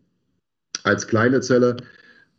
als 0.85 1.07
kleine 1.07 1.40
Zelle 1.40 1.76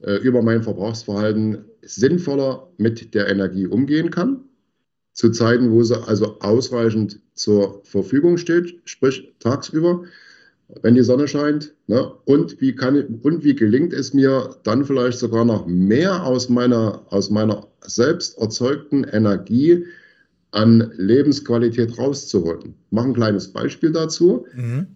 äh, 0.02 0.16
über 0.18 0.42
mein 0.42 0.64
Verbrauchsverhalten 0.64 1.66
sinnvoller 1.82 2.70
mit 2.78 3.14
der 3.14 3.28
Energie 3.28 3.68
umgehen 3.68 4.12
kann. 4.12 4.44
Zu 5.20 5.32
Zeiten, 5.32 5.72
wo 5.72 5.84
sie 5.84 6.02
also 6.08 6.40
ausreichend 6.40 7.20
zur 7.34 7.82
Verfügung 7.84 8.38
steht, 8.38 8.80
sprich 8.86 9.34
tagsüber, 9.40 10.04
wenn 10.82 10.96
die 10.96 11.04
Sonne 11.04 11.28
scheint. 11.28 11.74
Ne? 11.88 12.10
Und, 12.24 12.62
wie 12.62 12.74
kann, 12.74 13.20
und 13.22 13.44
wie 13.44 13.54
gelingt 13.54 13.92
es 13.92 14.14
mir 14.14 14.56
dann 14.64 14.86
vielleicht 14.86 15.20
sogar 15.20 15.44
noch 15.44 15.68
mehr 15.68 16.24
aus 16.24 16.48
meiner, 16.48 17.06
aus 17.10 17.30
meiner 17.30 17.68
selbst 17.82 18.38
erzeugten 18.38 19.04
Energie 19.04 19.84
an 20.52 20.90
Lebensqualität 20.96 21.98
rauszuholen? 21.98 22.76
Ich 22.86 22.92
mache 22.92 23.08
ein 23.08 23.14
kleines 23.14 23.50
Beispiel 23.50 23.92
dazu. 23.92 24.46
Mhm. 24.56 24.88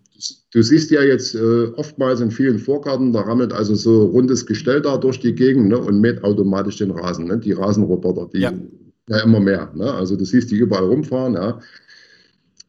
Du 0.54 0.62
siehst 0.62 0.90
ja 0.92 1.02
jetzt 1.02 1.36
äh, 1.36 1.66
oftmals 1.76 2.22
in 2.22 2.32
vielen 2.32 2.60
Vorgarten, 2.60 3.12
da 3.12 3.24
rammelt 3.24 3.52
also 3.52 3.76
so 3.76 4.06
rundes 4.06 4.46
Gestell 4.46 4.82
da 4.82 4.96
durch 4.96 5.20
die 5.20 5.36
Gegend 5.36 5.68
ne, 5.68 5.78
und 5.78 6.00
mäht 6.00 6.24
automatisch 6.24 6.78
den 6.78 6.92
Rasen. 6.92 7.28
Ne? 7.28 7.40
Die 7.40 7.52
Rasenroboter, 7.52 8.30
die 8.34 8.40
ja. 8.40 8.54
Ja 9.10 9.20
immer 9.24 9.39
mehr. 9.39 9.72
Ne? 9.74 9.92
Also 9.92 10.16
du 10.16 10.26
siehst 10.26 10.52
die 10.52 10.58
überall 10.58 10.86
rumfahren. 10.86 11.34
Ja? 11.34 11.60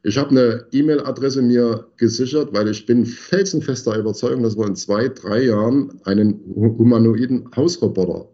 Ich 0.03 0.19
habe 0.19 0.31
eine 0.31 0.67
E-Mail-Adresse 0.73 1.43
mir 1.43 1.87
gesichert, 1.97 2.53
weil 2.53 2.69
ich 2.69 2.85
bin 2.87 3.07
felsenfester 3.07 3.97
Überzeugung, 3.97 4.43
dass 4.43 4.57
wir 4.57 4.67
in 4.67 4.77
zwei, 4.77 5.09
drei 5.09 5.45
Jahren 5.45 6.01
einen 6.05 6.41
humanoiden 6.55 7.49
Hausroboter 7.57 8.29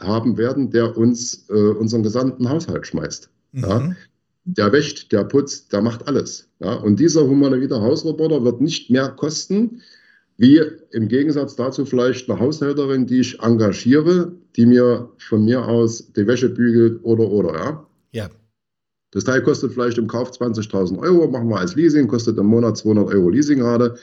haben 0.00 0.36
werden, 0.36 0.70
der 0.70 0.96
uns 0.96 1.46
äh, 1.48 1.52
unseren 1.52 2.02
gesamten 2.02 2.48
Haushalt 2.48 2.86
schmeißt. 2.86 3.30
Mhm. 3.52 3.62
Ja? 3.62 3.96
Der 4.44 4.70
wäscht, 4.70 5.10
der 5.10 5.24
putzt, 5.24 5.72
der 5.72 5.82
macht 5.82 6.06
alles. 6.06 6.48
Ja? 6.60 6.74
Und 6.74 7.00
dieser 7.00 7.26
humanoide 7.26 7.80
Hausroboter 7.80 8.44
wird 8.44 8.60
nicht 8.60 8.90
mehr 8.90 9.08
kosten, 9.08 9.80
wie 10.38 10.60
im 10.92 11.08
Gegensatz 11.08 11.56
dazu 11.56 11.84
vielleicht 11.84 12.28
eine 12.28 12.38
Haushälterin, 12.38 13.06
die 13.06 13.20
ich 13.20 13.40
engagiere, 13.40 14.32
die 14.56 14.66
mir 14.66 15.08
von 15.18 15.44
mir 15.44 15.64
aus 15.64 16.12
die 16.12 16.26
Wäsche 16.26 16.48
bügelt 16.48 17.00
oder 17.02 17.28
oder. 17.30 17.54
Ja. 17.54 17.86
ja. 18.12 18.30
Das 19.12 19.24
Teil 19.24 19.42
kostet 19.42 19.72
vielleicht 19.72 19.98
im 19.98 20.08
Kauf 20.08 20.30
20.000 20.30 20.98
Euro, 20.98 21.28
machen 21.28 21.48
wir 21.48 21.58
als 21.58 21.74
Leasing, 21.74 22.06
kostet 22.08 22.36
im 22.38 22.46
Monat 22.46 22.76
200 22.76 23.14
Euro 23.14 23.30
Leasingrate. 23.30 23.96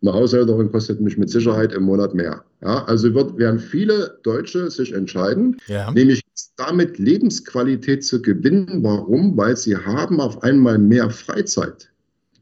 Eine 0.00 0.12
Haushälterin 0.12 0.70
kostet 0.70 1.00
mich 1.00 1.16
mit 1.16 1.30
Sicherheit 1.30 1.72
im 1.72 1.84
Monat 1.84 2.14
mehr. 2.14 2.44
Ja, 2.62 2.84
also 2.84 3.12
wird, 3.14 3.36
werden 3.38 3.58
viele 3.58 4.18
Deutsche 4.22 4.70
sich 4.70 4.92
entscheiden, 4.92 5.56
ja. 5.66 5.90
nämlich 5.92 6.22
damit 6.56 6.98
Lebensqualität 6.98 8.04
zu 8.04 8.22
gewinnen. 8.22 8.82
Warum? 8.82 9.36
Weil 9.36 9.56
sie 9.56 9.76
haben 9.76 10.20
auf 10.20 10.42
einmal 10.42 10.78
mehr 10.78 11.10
Freizeit. 11.10 11.90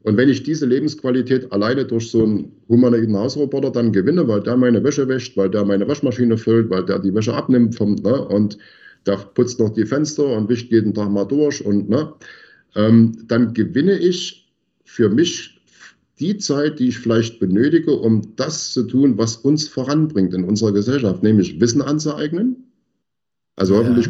Und 0.03 0.17
wenn 0.17 0.29
ich 0.29 0.43
diese 0.43 0.65
Lebensqualität 0.65 1.51
alleine 1.51 1.85
durch 1.85 2.11
so 2.11 2.23
einen 2.23 2.51
humanoiden 2.67 3.15
Hausroboter 3.15 3.71
dann 3.71 3.93
gewinne, 3.93 4.27
weil 4.27 4.41
der 4.41 4.57
meine 4.57 4.83
Wäsche 4.83 5.07
wäscht, 5.07 5.37
weil 5.37 5.49
der 5.49 5.63
meine 5.63 5.87
Waschmaschine 5.87 6.37
füllt, 6.37 6.69
weil 6.69 6.85
der 6.85 6.99
die 6.99 7.13
Wäsche 7.13 7.33
abnimmt 7.33 7.75
vom, 7.75 7.95
ne, 7.95 8.27
und 8.27 8.57
der 9.05 9.17
putzt 9.17 9.59
noch 9.59 9.69
die 9.69 9.85
Fenster 9.85 10.25
und 10.25 10.49
wischt 10.49 10.71
jeden 10.71 10.93
Tag 10.93 11.09
mal 11.09 11.25
durch 11.25 11.65
und 11.65 11.89
ne, 11.89 12.13
ähm, 12.75 13.13
dann 13.27 13.53
gewinne 13.53 13.97
ich 13.97 14.51
für 14.83 15.09
mich 15.09 15.61
die 16.19 16.37
Zeit, 16.37 16.79
die 16.79 16.89
ich 16.89 16.99
vielleicht 16.99 17.39
benötige, 17.39 17.93
um 17.93 18.35
das 18.35 18.73
zu 18.73 18.83
tun, 18.83 19.17
was 19.17 19.37
uns 19.37 19.67
voranbringt 19.67 20.33
in 20.33 20.43
unserer 20.43 20.71
Gesellschaft, 20.71 21.23
nämlich 21.23 21.59
Wissen 21.59 21.81
anzueignen. 21.81 22.71
Also 23.55 23.73
ja. 23.73 23.79
hoffentlich 23.79 24.09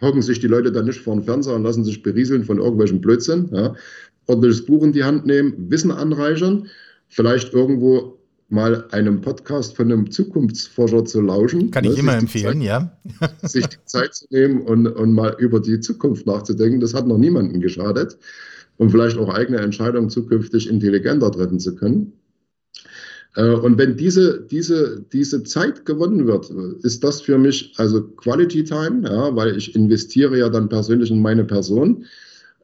hocken 0.00 0.22
sich 0.22 0.40
die 0.40 0.46
Leute 0.48 0.72
dann 0.72 0.86
nicht 0.86 1.00
vor 1.00 1.14
den 1.14 1.24
Fernseher 1.24 1.54
und 1.54 1.62
lassen 1.62 1.84
sich 1.84 2.02
berieseln 2.02 2.44
von 2.44 2.58
irgendwelchen 2.58 3.00
Blödsinn. 3.00 3.48
Ja. 3.52 3.74
Ordentliches 4.26 4.64
Buch 4.64 4.82
in 4.82 4.92
die 4.92 5.04
Hand 5.04 5.26
nehmen, 5.26 5.54
Wissen 5.70 5.90
anreichern, 5.90 6.68
vielleicht 7.08 7.52
irgendwo 7.52 8.18
mal 8.48 8.86
einem 8.90 9.20
Podcast 9.20 9.76
von 9.76 9.90
einem 9.90 10.10
Zukunftsforscher 10.10 11.04
zu 11.04 11.20
lauschen. 11.20 11.70
Kann 11.70 11.84
ne, 11.84 11.92
ich 11.92 11.98
immer 11.98 12.16
empfehlen, 12.16 12.60
Zeit, 12.60 12.62
ja. 12.62 12.98
sich 13.42 13.66
die 13.66 13.84
Zeit 13.84 14.14
zu 14.14 14.26
nehmen 14.30 14.62
und, 14.62 14.86
und 14.86 15.12
mal 15.12 15.34
über 15.38 15.60
die 15.60 15.80
Zukunft 15.80 16.26
nachzudenken, 16.26 16.80
das 16.80 16.94
hat 16.94 17.06
noch 17.06 17.18
niemandem 17.18 17.60
geschadet. 17.60 18.18
Und 18.76 18.90
vielleicht 18.90 19.18
auch 19.18 19.32
eigene 19.32 19.58
Entscheidungen 19.58 20.10
zukünftig 20.10 20.68
intelligenter 20.68 21.30
treffen 21.30 21.60
zu 21.60 21.76
können. 21.76 22.12
Äh, 23.36 23.50
und 23.50 23.78
wenn 23.78 23.96
diese, 23.96 24.42
diese, 24.42 25.04
diese 25.12 25.44
Zeit 25.44 25.84
gewonnen 25.84 26.26
wird, 26.26 26.50
ist 26.82 27.04
das 27.04 27.20
für 27.20 27.38
mich 27.38 27.72
also 27.76 28.02
Quality 28.02 28.64
Time, 28.64 29.08
ja, 29.08 29.34
weil 29.36 29.56
ich 29.56 29.74
investiere 29.76 30.38
ja 30.38 30.48
dann 30.48 30.68
persönlich 30.68 31.10
in 31.10 31.22
meine 31.22 31.44
Person 31.44 32.04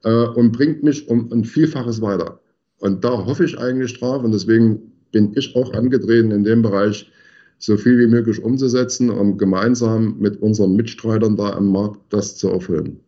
äh, 0.05 0.27
und 0.27 0.53
bringt 0.53 0.83
mich 0.83 1.09
um 1.09 1.33
ein 1.33 1.45
Vielfaches 1.45 2.01
weiter. 2.01 2.41
Und 2.79 3.05
da 3.05 3.11
hoffe 3.11 3.45
ich 3.45 3.59
eigentlich 3.59 3.99
drauf 3.99 4.23
und 4.23 4.33
deswegen 4.33 4.93
bin 5.13 5.33
ich 5.37 5.55
auch 5.57 5.73
angetreten, 5.73 6.31
in 6.31 6.45
dem 6.45 6.63
Bereich 6.63 7.11
so 7.59 7.77
viel 7.77 7.99
wie 7.99 8.07
möglich 8.07 8.43
umzusetzen, 8.43 9.11
um 9.11 9.37
gemeinsam 9.37 10.19
mit 10.19 10.41
unseren 10.41 10.75
Mitstreitern 10.77 11.37
da 11.37 11.53
am 11.53 11.71
Markt 11.71 12.01
das 12.11 12.37
zu 12.37 12.49
erfüllen. 12.49 13.01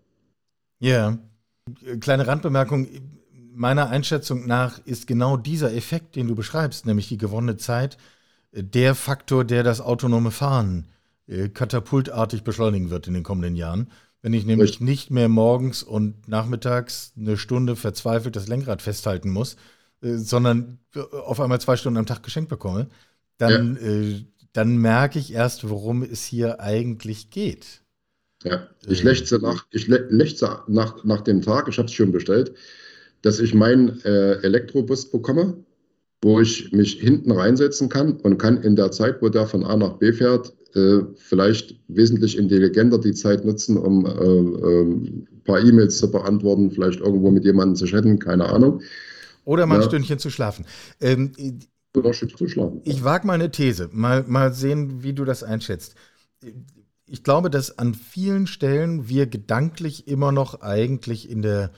Ja, 0.78 1.18
kleine 2.00 2.26
Randbemerkung. 2.26 2.88
Meiner 3.54 3.88
Einschätzung 3.88 4.46
nach 4.46 4.84
ist 4.84 5.06
genau 5.06 5.36
dieser 5.36 5.74
Effekt, 5.74 6.16
den 6.16 6.28
du 6.28 6.34
beschreibst, 6.34 6.86
nämlich 6.86 7.08
die 7.08 7.18
gewonnene 7.18 7.56
Zeit, 7.56 7.96
der 8.52 8.94
Faktor, 8.94 9.44
der 9.44 9.62
das 9.62 9.80
autonome 9.80 10.30
Fahren 10.30 10.86
äh, 11.26 11.48
katapultartig 11.48 12.44
beschleunigen 12.44 12.90
wird 12.90 13.06
in 13.06 13.14
den 13.14 13.22
kommenden 13.22 13.56
Jahren. 13.56 13.90
Wenn 14.22 14.34
ich 14.34 14.46
nämlich 14.46 14.70
Richtig. 14.70 14.86
nicht 14.86 15.10
mehr 15.10 15.28
morgens 15.28 15.82
und 15.82 16.28
nachmittags 16.28 17.12
eine 17.18 17.36
Stunde 17.36 17.74
verzweifelt 17.74 18.36
das 18.36 18.46
Lenkrad 18.46 18.80
festhalten 18.80 19.30
muss, 19.30 19.56
äh, 20.00 20.14
sondern 20.16 20.78
auf 20.94 21.40
einmal 21.40 21.60
zwei 21.60 21.76
Stunden 21.76 21.98
am 21.98 22.06
Tag 22.06 22.22
geschenkt 22.22 22.48
bekomme, 22.48 22.88
dann, 23.38 23.76
ja. 23.76 23.88
äh, 23.88 24.24
dann 24.52 24.76
merke 24.76 25.18
ich 25.18 25.32
erst, 25.32 25.68
worum 25.68 26.04
es 26.04 26.24
hier 26.24 26.60
eigentlich 26.60 27.30
geht. 27.30 27.82
Ja, 28.44 28.68
ich 28.86 29.00
äh. 29.00 29.04
lechze 29.04 29.38
nach, 29.40 29.66
ich 29.70 29.88
lechze 29.88 30.60
nach, 30.68 31.02
nach 31.04 31.20
dem 31.22 31.42
Tag, 31.42 31.68
ich 31.68 31.78
habe 31.78 31.86
es 31.86 31.94
schon 31.94 32.12
bestellt, 32.12 32.54
dass 33.22 33.40
ich 33.40 33.54
meinen 33.54 34.00
äh, 34.04 34.34
Elektrobus 34.42 35.10
bekomme, 35.10 35.64
wo 36.22 36.40
ich 36.40 36.72
mich 36.72 36.94
hinten 36.94 37.32
reinsetzen 37.32 37.88
kann 37.88 38.12
und 38.12 38.38
kann 38.38 38.62
in 38.62 38.76
der 38.76 38.92
Zeit, 38.92 39.20
wo 39.20 39.28
der 39.28 39.46
von 39.46 39.64
A 39.64 39.76
nach 39.76 39.94
B 39.94 40.12
fährt, 40.12 40.54
äh, 40.74 41.00
vielleicht 41.16 41.76
wesentlich 41.88 42.38
intelligenter 42.38 42.98
die 42.98 43.12
Zeit 43.12 43.44
nutzen, 43.44 43.76
um 43.76 44.06
äh, 44.06 44.82
ein 44.82 45.42
paar 45.44 45.60
E-Mails 45.60 45.98
zu 45.98 46.10
beantworten, 46.10 46.70
vielleicht 46.70 47.00
irgendwo 47.00 47.30
mit 47.30 47.44
jemandem 47.44 47.76
zu 47.76 47.86
chatten, 47.86 48.18
keine 48.18 48.48
Ahnung. 48.48 48.80
Oder 49.44 49.66
mal 49.66 49.76
ja. 49.76 49.82
ein 49.82 49.88
Stündchen 49.88 50.18
zu 50.18 50.30
schlafen. 50.30 50.64
Ähm, 51.00 51.32
Oder 51.94 52.12
zu 52.12 52.48
schlafen. 52.48 52.80
Ich 52.84 53.02
wage 53.02 53.26
mal 53.26 53.34
eine 53.34 53.50
These. 53.50 53.90
Mal, 53.92 54.24
mal 54.26 54.54
sehen, 54.54 55.02
wie 55.02 55.12
du 55.12 55.24
das 55.24 55.42
einschätzt. 55.42 55.96
Ich 57.06 57.24
glaube, 57.24 57.50
dass 57.50 57.78
an 57.78 57.94
vielen 57.94 58.46
Stellen 58.46 59.08
wir 59.08 59.26
gedanklich 59.26 60.06
immer 60.06 60.32
noch 60.32 60.62
eigentlich 60.62 61.28
in 61.28 61.42
der, 61.42 61.72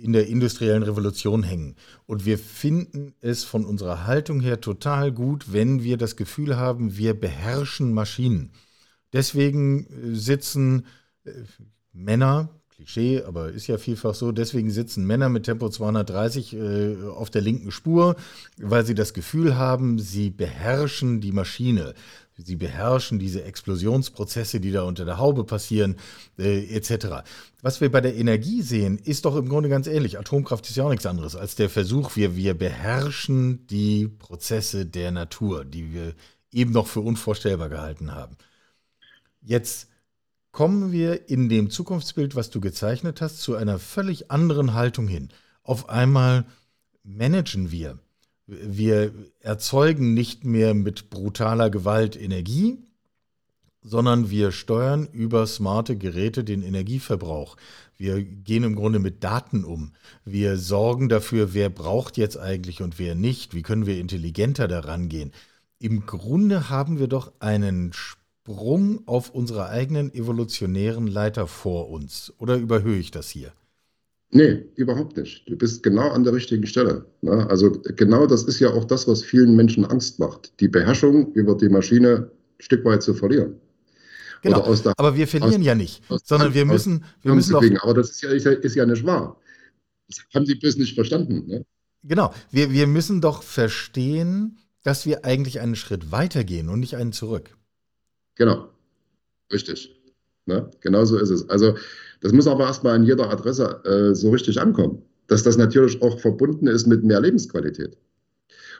in 0.00 0.12
der 0.12 0.26
industriellen 0.26 0.82
Revolution 0.82 1.42
hängen. 1.42 1.76
Und 2.06 2.24
wir 2.24 2.38
finden 2.38 3.14
es 3.20 3.44
von 3.44 3.64
unserer 3.64 4.06
Haltung 4.06 4.40
her 4.40 4.60
total 4.60 5.12
gut, 5.12 5.52
wenn 5.52 5.82
wir 5.82 5.96
das 5.96 6.16
Gefühl 6.16 6.56
haben, 6.56 6.96
wir 6.96 7.18
beherrschen 7.18 7.92
Maschinen. 7.92 8.50
Deswegen 9.12 9.86
äh, 9.86 10.14
sitzen 10.14 10.86
äh, 11.24 11.30
Männer, 11.92 12.50
Klischee, 12.74 13.22
aber 13.22 13.48
ist 13.50 13.66
ja 13.66 13.78
vielfach 13.78 14.14
so. 14.14 14.32
Deswegen 14.32 14.70
sitzen 14.70 15.06
Männer 15.06 15.30
mit 15.30 15.44
Tempo 15.44 15.70
230 15.70 16.54
äh, 16.54 16.96
auf 17.08 17.30
der 17.30 17.40
linken 17.40 17.70
Spur, 17.70 18.16
weil 18.58 18.84
sie 18.84 18.94
das 18.94 19.14
Gefühl 19.14 19.56
haben, 19.56 19.98
sie 19.98 20.28
beherrschen 20.28 21.22
die 21.22 21.32
Maschine. 21.32 21.94
Sie 22.38 22.56
beherrschen 22.56 23.18
diese 23.18 23.44
Explosionsprozesse, 23.44 24.60
die 24.60 24.70
da 24.70 24.82
unter 24.82 25.06
der 25.06 25.18
Haube 25.18 25.44
passieren, 25.44 25.96
äh, 26.38 26.66
etc. 26.74 27.24
Was 27.62 27.80
wir 27.80 27.90
bei 27.90 28.02
der 28.02 28.14
Energie 28.14 28.60
sehen, 28.60 28.98
ist 28.98 29.24
doch 29.24 29.36
im 29.36 29.48
Grunde 29.48 29.70
ganz 29.70 29.86
ähnlich. 29.86 30.18
Atomkraft 30.18 30.68
ist 30.68 30.76
ja 30.76 30.84
auch 30.84 30.90
nichts 30.90 31.06
anderes 31.06 31.34
als 31.34 31.56
der 31.56 31.70
Versuch, 31.70 32.14
wir, 32.16 32.36
wir 32.36 32.54
beherrschen 32.54 33.66
die 33.68 34.08
Prozesse 34.08 34.84
der 34.84 35.12
Natur, 35.12 35.64
die 35.64 35.92
wir 35.94 36.14
eben 36.52 36.72
noch 36.72 36.86
für 36.86 37.00
unvorstellbar 37.00 37.70
gehalten 37.70 38.14
haben. 38.14 38.36
Jetzt 39.40 39.88
kommen 40.52 40.92
wir 40.92 41.28
in 41.28 41.48
dem 41.48 41.70
Zukunftsbild, 41.70 42.34
was 42.34 42.50
du 42.50 42.60
gezeichnet 42.60 43.20
hast, 43.20 43.40
zu 43.40 43.56
einer 43.56 43.78
völlig 43.78 44.30
anderen 44.30 44.74
Haltung 44.74 45.08
hin. 45.08 45.28
Auf 45.62 45.88
einmal 45.88 46.46
managen 47.02 47.70
wir. 47.70 47.98
Wir 48.46 49.12
erzeugen 49.40 50.14
nicht 50.14 50.44
mehr 50.44 50.72
mit 50.74 51.10
brutaler 51.10 51.68
Gewalt 51.68 52.20
Energie, 52.20 52.78
sondern 53.82 54.30
wir 54.30 54.52
steuern 54.52 55.08
über 55.12 55.46
smarte 55.46 55.96
Geräte 55.96 56.44
den 56.44 56.62
Energieverbrauch. 56.62 57.56
Wir 57.96 58.22
gehen 58.22 58.62
im 58.62 58.76
Grunde 58.76 59.00
mit 59.00 59.24
Daten 59.24 59.64
um. 59.64 59.92
Wir 60.24 60.58
sorgen 60.58 61.08
dafür, 61.08 61.54
wer 61.54 61.70
braucht 61.70 62.16
jetzt 62.16 62.36
eigentlich 62.36 62.82
und 62.82 62.98
wer 62.98 63.14
nicht. 63.14 63.54
Wie 63.54 63.62
können 63.62 63.86
wir 63.86 63.98
intelligenter 63.98 64.68
daran 64.68 65.08
gehen? 65.08 65.32
Im 65.78 66.06
Grunde 66.06 66.68
haben 66.68 66.98
wir 66.98 67.08
doch 67.08 67.32
einen 67.40 67.92
Sprung 67.92 69.06
auf 69.06 69.30
unserer 69.30 69.70
eigenen 69.70 70.14
evolutionären 70.14 71.08
Leiter 71.08 71.48
vor 71.48 71.88
uns? 71.90 72.32
Oder 72.38 72.56
überhöhe 72.56 72.98
ich 72.98 73.10
das 73.10 73.28
hier? 73.28 73.52
Nee, 74.36 74.66
überhaupt 74.74 75.16
nicht. 75.16 75.48
Du 75.48 75.56
bist 75.56 75.82
genau 75.82 76.10
an 76.10 76.22
der 76.22 76.34
richtigen 76.34 76.66
Stelle. 76.66 77.06
Ne? 77.22 77.48
Also 77.48 77.72
genau 77.96 78.26
das 78.26 78.44
ist 78.44 78.60
ja 78.60 78.68
auch 78.68 78.84
das, 78.84 79.08
was 79.08 79.22
vielen 79.22 79.56
Menschen 79.56 79.86
Angst 79.86 80.18
macht, 80.18 80.52
die 80.60 80.68
Beherrschung 80.68 81.32
über 81.32 81.54
die 81.54 81.70
Maschine 81.70 82.30
ein 82.58 82.62
Stück 82.62 82.84
weit 82.84 83.02
zu 83.02 83.14
verlieren. 83.14 83.58
Genau. 84.42 84.74
Der, 84.74 84.92
aber 84.98 85.16
wir 85.16 85.26
verlieren 85.26 85.62
aus, 85.62 85.66
ja 85.66 85.74
nicht, 85.74 86.02
sondern 86.22 86.52
wir 86.52 86.66
müssen, 86.66 87.02
wir 87.22 87.34
müssen 87.34 87.54
auch. 87.54 87.62
Aber 87.80 87.94
das 87.94 88.10
ist 88.10 88.22
ja, 88.22 88.28
ist 88.28 88.44
ja, 88.44 88.52
ist 88.52 88.74
ja 88.74 88.84
nicht 88.84 89.06
wahr. 89.06 89.40
Das 90.06 90.18
haben 90.34 90.44
die 90.44 90.54
bloß 90.54 90.76
nicht 90.76 90.94
verstanden. 90.94 91.46
Ne? 91.46 91.64
Genau. 92.02 92.34
Wir, 92.50 92.70
wir 92.70 92.86
müssen 92.86 93.22
doch 93.22 93.42
verstehen, 93.42 94.58
dass 94.82 95.06
wir 95.06 95.24
eigentlich 95.24 95.60
einen 95.60 95.76
Schritt 95.76 96.12
weitergehen 96.12 96.68
und 96.68 96.80
nicht 96.80 96.96
einen 96.96 97.14
zurück. 97.14 97.56
Genau. 98.34 98.68
Richtig. 99.50 99.98
Ne? 100.44 100.70
Genau 100.82 101.06
so 101.06 101.16
ist 101.16 101.30
es. 101.30 101.48
Also 101.48 101.74
das 102.20 102.32
muss 102.32 102.46
aber 102.46 102.64
erstmal 102.64 102.94
an 102.94 103.04
jeder 103.04 103.30
Adresse 103.30 103.80
äh, 103.84 104.14
so 104.14 104.30
richtig 104.30 104.60
ankommen, 104.60 105.02
dass 105.26 105.42
das 105.42 105.56
natürlich 105.56 106.00
auch 106.02 106.18
verbunden 106.18 106.66
ist 106.66 106.86
mit 106.86 107.04
mehr 107.04 107.20
Lebensqualität. 107.20 107.96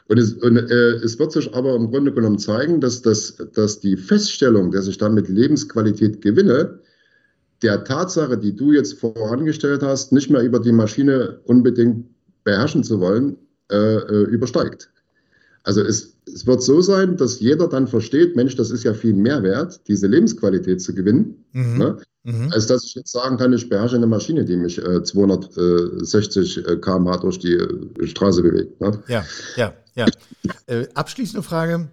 Und, 0.07 0.17
es, 0.19 0.33
und 0.33 0.57
äh, 0.57 0.93
es, 1.03 1.19
wird 1.19 1.33
sich 1.33 1.53
aber 1.53 1.75
im 1.75 1.89
Grunde 1.91 2.13
genommen 2.13 2.39
zeigen, 2.39 2.79
dass, 2.79 3.01
das, 3.01 3.35
dass 3.53 3.79
die 3.79 3.97
Feststellung, 3.97 4.71
dass 4.71 4.87
ich 4.87 4.97
damit 4.97 5.27
Lebensqualität 5.27 6.21
gewinne, 6.21 6.79
der 7.61 7.83
Tatsache, 7.83 8.37
die 8.37 8.55
du 8.55 8.71
jetzt 8.71 8.99
vorangestellt 8.99 9.83
hast, 9.83 10.11
nicht 10.11 10.29
mehr 10.29 10.43
über 10.43 10.59
die 10.59 10.71
Maschine 10.71 11.39
unbedingt 11.45 12.05
beherrschen 12.43 12.83
zu 12.83 12.99
wollen, 12.99 13.35
äh, 13.69 13.75
äh 13.75 14.23
übersteigt. 14.29 14.89
Also 15.67 15.81
es, 15.81 16.17
es, 16.33 16.47
wird 16.47 16.63
so 16.63 16.79
sein, 16.79 17.17
dass 17.17 17.41
jeder 17.41 17.67
dann 17.67 17.87
versteht, 17.87 18.37
Mensch, 18.37 18.55
das 18.55 18.71
ist 18.71 18.85
ja 18.85 18.93
viel 18.93 19.13
mehr 19.13 19.43
wert, 19.43 19.81
diese 19.89 20.07
Lebensqualität 20.07 20.81
zu 20.81 20.95
gewinnen, 20.95 21.43
mhm. 21.51 21.77
Ne? 21.77 21.97
Mhm. 22.23 22.53
als 22.53 22.67
dass 22.67 22.85
ich 22.85 22.95
jetzt 22.95 23.11
sagen 23.11 23.35
kann, 23.35 23.51
ich 23.51 23.67
beherrsche 23.67 23.97
eine 23.97 24.07
Maschine, 24.07 24.45
die 24.45 24.55
mich 24.55 24.77
äh, 24.77 25.03
260 25.03 26.57
äh, 26.65 26.77
km/h 26.77 27.17
durch 27.17 27.39
die 27.39 27.55
äh, 27.55 28.07
Straße 28.07 28.43
bewegt. 28.43 28.79
Ne? 28.79 29.03
Ja, 29.09 29.25
ja, 29.57 29.73
ja. 29.95 30.05
Äh, 30.67 30.87
abschließende 30.93 31.43
Frage. 31.43 31.89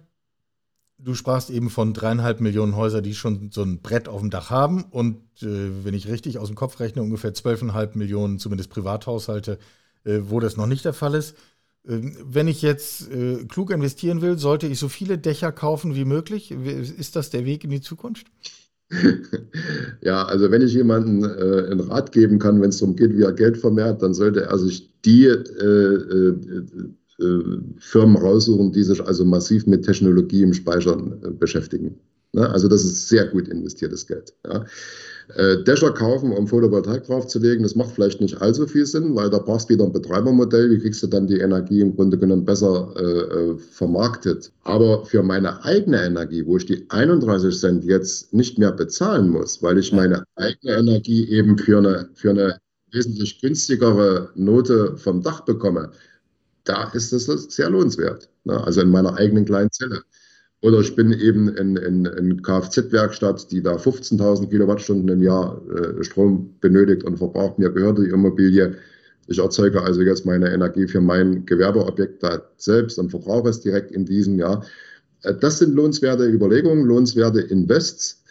Du 0.97 1.13
sprachst 1.13 1.49
eben 1.49 1.69
von 1.69 1.93
dreieinhalb 1.93 2.39
Millionen 2.39 2.77
Häusern, 2.77 3.03
die 3.03 3.13
schon 3.13 3.51
so 3.51 3.61
ein 3.61 3.81
Brett 3.81 4.07
auf 4.07 4.21
dem 4.21 4.29
Dach 4.29 4.51
haben 4.51 4.85
und 4.85 5.17
äh, 5.41 5.83
wenn 5.83 5.93
ich 5.93 6.07
richtig 6.07 6.39
aus 6.39 6.47
dem 6.47 6.55
Kopf 6.55 6.79
rechne, 6.79 7.01
ungefähr 7.01 7.33
zwölfeinhalb 7.33 7.97
Millionen, 7.97 8.39
zumindest 8.39 8.69
Privathaushalte, 8.69 9.59
äh, 10.05 10.19
wo 10.23 10.39
das 10.39 10.55
noch 10.55 10.65
nicht 10.65 10.85
der 10.85 10.93
Fall 10.93 11.13
ist. 11.13 11.35
Ähm, 11.87 12.15
wenn 12.23 12.47
ich 12.47 12.61
jetzt 12.61 13.11
äh, 13.11 13.45
klug 13.45 13.71
investieren 13.71 14.21
will, 14.21 14.37
sollte 14.37 14.67
ich 14.67 14.79
so 14.79 14.89
viele 14.89 15.17
Dächer 15.17 15.51
kaufen 15.51 15.95
wie 15.95 16.05
möglich? 16.05 16.51
Ist 16.51 17.15
das 17.15 17.29
der 17.29 17.45
Weg 17.45 17.63
in 17.63 17.69
die 17.69 17.81
Zukunft? 17.81 18.27
Ja, 20.01 20.25
also 20.25 20.51
wenn 20.51 20.61
ich 20.61 20.73
jemandem 20.73 21.23
äh, 21.23 21.71
einen 21.71 21.79
Rat 21.79 22.11
geben 22.11 22.37
kann, 22.37 22.61
wenn 22.61 22.69
es 22.69 22.77
darum 22.77 22.95
geht, 22.95 23.17
wie 23.17 23.23
er 23.23 23.33
Geld 23.33 23.57
vermehrt, 23.57 24.03
dann 24.03 24.13
sollte 24.13 24.41
er 24.41 24.57
sich 24.59 24.91
die 25.03 25.25
äh, 25.25 25.33
äh, 25.33 26.29
äh 26.29 27.69
Firmen 27.79 28.17
raussuchen, 28.17 28.73
die 28.73 28.83
sich 28.83 29.01
also 29.01 29.23
massiv 29.23 29.65
mit 29.65 29.85
Technologie 29.85 30.43
im 30.43 30.53
Speichern 30.53 31.19
äh, 31.23 31.31
beschäftigen. 31.31 31.97
Ne? 32.33 32.47
Also 32.49 32.67
das 32.67 32.83
ist 32.83 33.07
sehr 33.07 33.25
gut 33.27 33.47
investiertes 33.47 34.05
Geld. 34.05 34.33
Ja? 34.45 34.65
Äh, 35.33 35.63
Dächer 35.63 35.91
kaufen, 35.91 36.31
um 36.31 36.47
Photovoltaik 36.47 37.05
draufzulegen, 37.05 37.63
das 37.63 37.75
macht 37.75 37.91
vielleicht 37.91 38.21
nicht 38.21 38.41
allzu 38.41 38.67
viel 38.67 38.85
Sinn, 38.85 39.15
weil 39.15 39.29
da 39.29 39.39
brauchst 39.39 39.69
du 39.69 39.73
wieder 39.73 39.85
ein 39.85 39.91
Betreibermodell. 39.91 40.69
Wie 40.69 40.79
kriegst 40.79 41.01
du 41.01 41.07
dann 41.07 41.27
die 41.27 41.39
Energie 41.39 41.81
im 41.81 41.95
Grunde 41.95 42.17
genommen 42.17 42.45
besser 42.45 42.93
äh, 42.95 43.01
äh 43.01 43.57
vermarktet? 43.57 44.51
Aber 44.63 45.05
für 45.05 45.23
meine 45.23 45.63
eigene 45.63 46.03
Energie, 46.03 46.45
wo 46.45 46.57
ich 46.57 46.65
die 46.65 46.85
31 46.89 47.59
Cent 47.59 47.83
jetzt 47.85 48.33
nicht 48.33 48.59
mehr 48.59 48.71
bezahlen 48.71 49.29
muss, 49.29 49.63
weil 49.63 49.79
ich 49.79 49.91
meine 49.91 50.23
eigene 50.35 50.75
Energie 50.75 51.27
eben 51.29 51.57
für 51.57 51.79
eine, 51.79 52.09
für 52.13 52.29
eine 52.29 52.59
wesentlich 52.91 53.41
günstigere 53.41 54.29
Note 54.35 54.95
vom 54.97 55.21
Dach 55.21 55.41
bekomme, 55.41 55.91
da 56.65 56.91
ist 56.93 57.13
es 57.13 57.25
sehr 57.25 57.69
lohnenswert. 57.69 58.29
Ne? 58.43 58.63
Also 58.63 58.81
in 58.81 58.89
meiner 58.89 59.15
eigenen 59.17 59.45
kleinen 59.45 59.71
Zelle. 59.71 60.01
Oder 60.65 60.79
ich 60.79 60.95
bin 60.95 61.13
eben 61.13 61.47
in, 61.47 61.75
in, 61.75 62.05
in 62.05 62.41
Kfz-Werkstatt, 62.41 63.51
die 63.51 63.61
da 63.61 63.75
15.000 63.75 64.49
Kilowattstunden 64.49 65.07
im 65.09 65.21
Jahr 65.21 65.61
äh, 65.69 66.03
Strom 66.03 66.55
benötigt 66.59 67.03
und 67.03 67.17
verbraucht. 67.17 67.59
Mir 67.59 67.69
gehört 67.69 67.99
die 67.99 68.09
Immobilie. 68.09 68.75
Ich 69.27 69.37
erzeuge 69.37 69.83
also 69.83 70.01
jetzt 70.01 70.25
meine 70.25 70.51
Energie 70.51 70.87
für 70.87 71.01
mein 71.01 71.45
Gewerbeobjekt 71.45 72.23
da 72.23 72.41
selbst 72.57 72.97
und 72.97 73.11
verbrauche 73.11 73.49
es 73.49 73.61
direkt 73.61 73.91
in 73.91 74.05
diesem 74.05 74.39
Jahr. 74.39 74.65
Äh, 75.21 75.35
das 75.35 75.59
sind 75.59 75.75
lohnenswerte 75.75 76.25
Überlegungen, 76.25 76.83
lohnenswerte 76.85 77.41
Invests, 77.41 78.23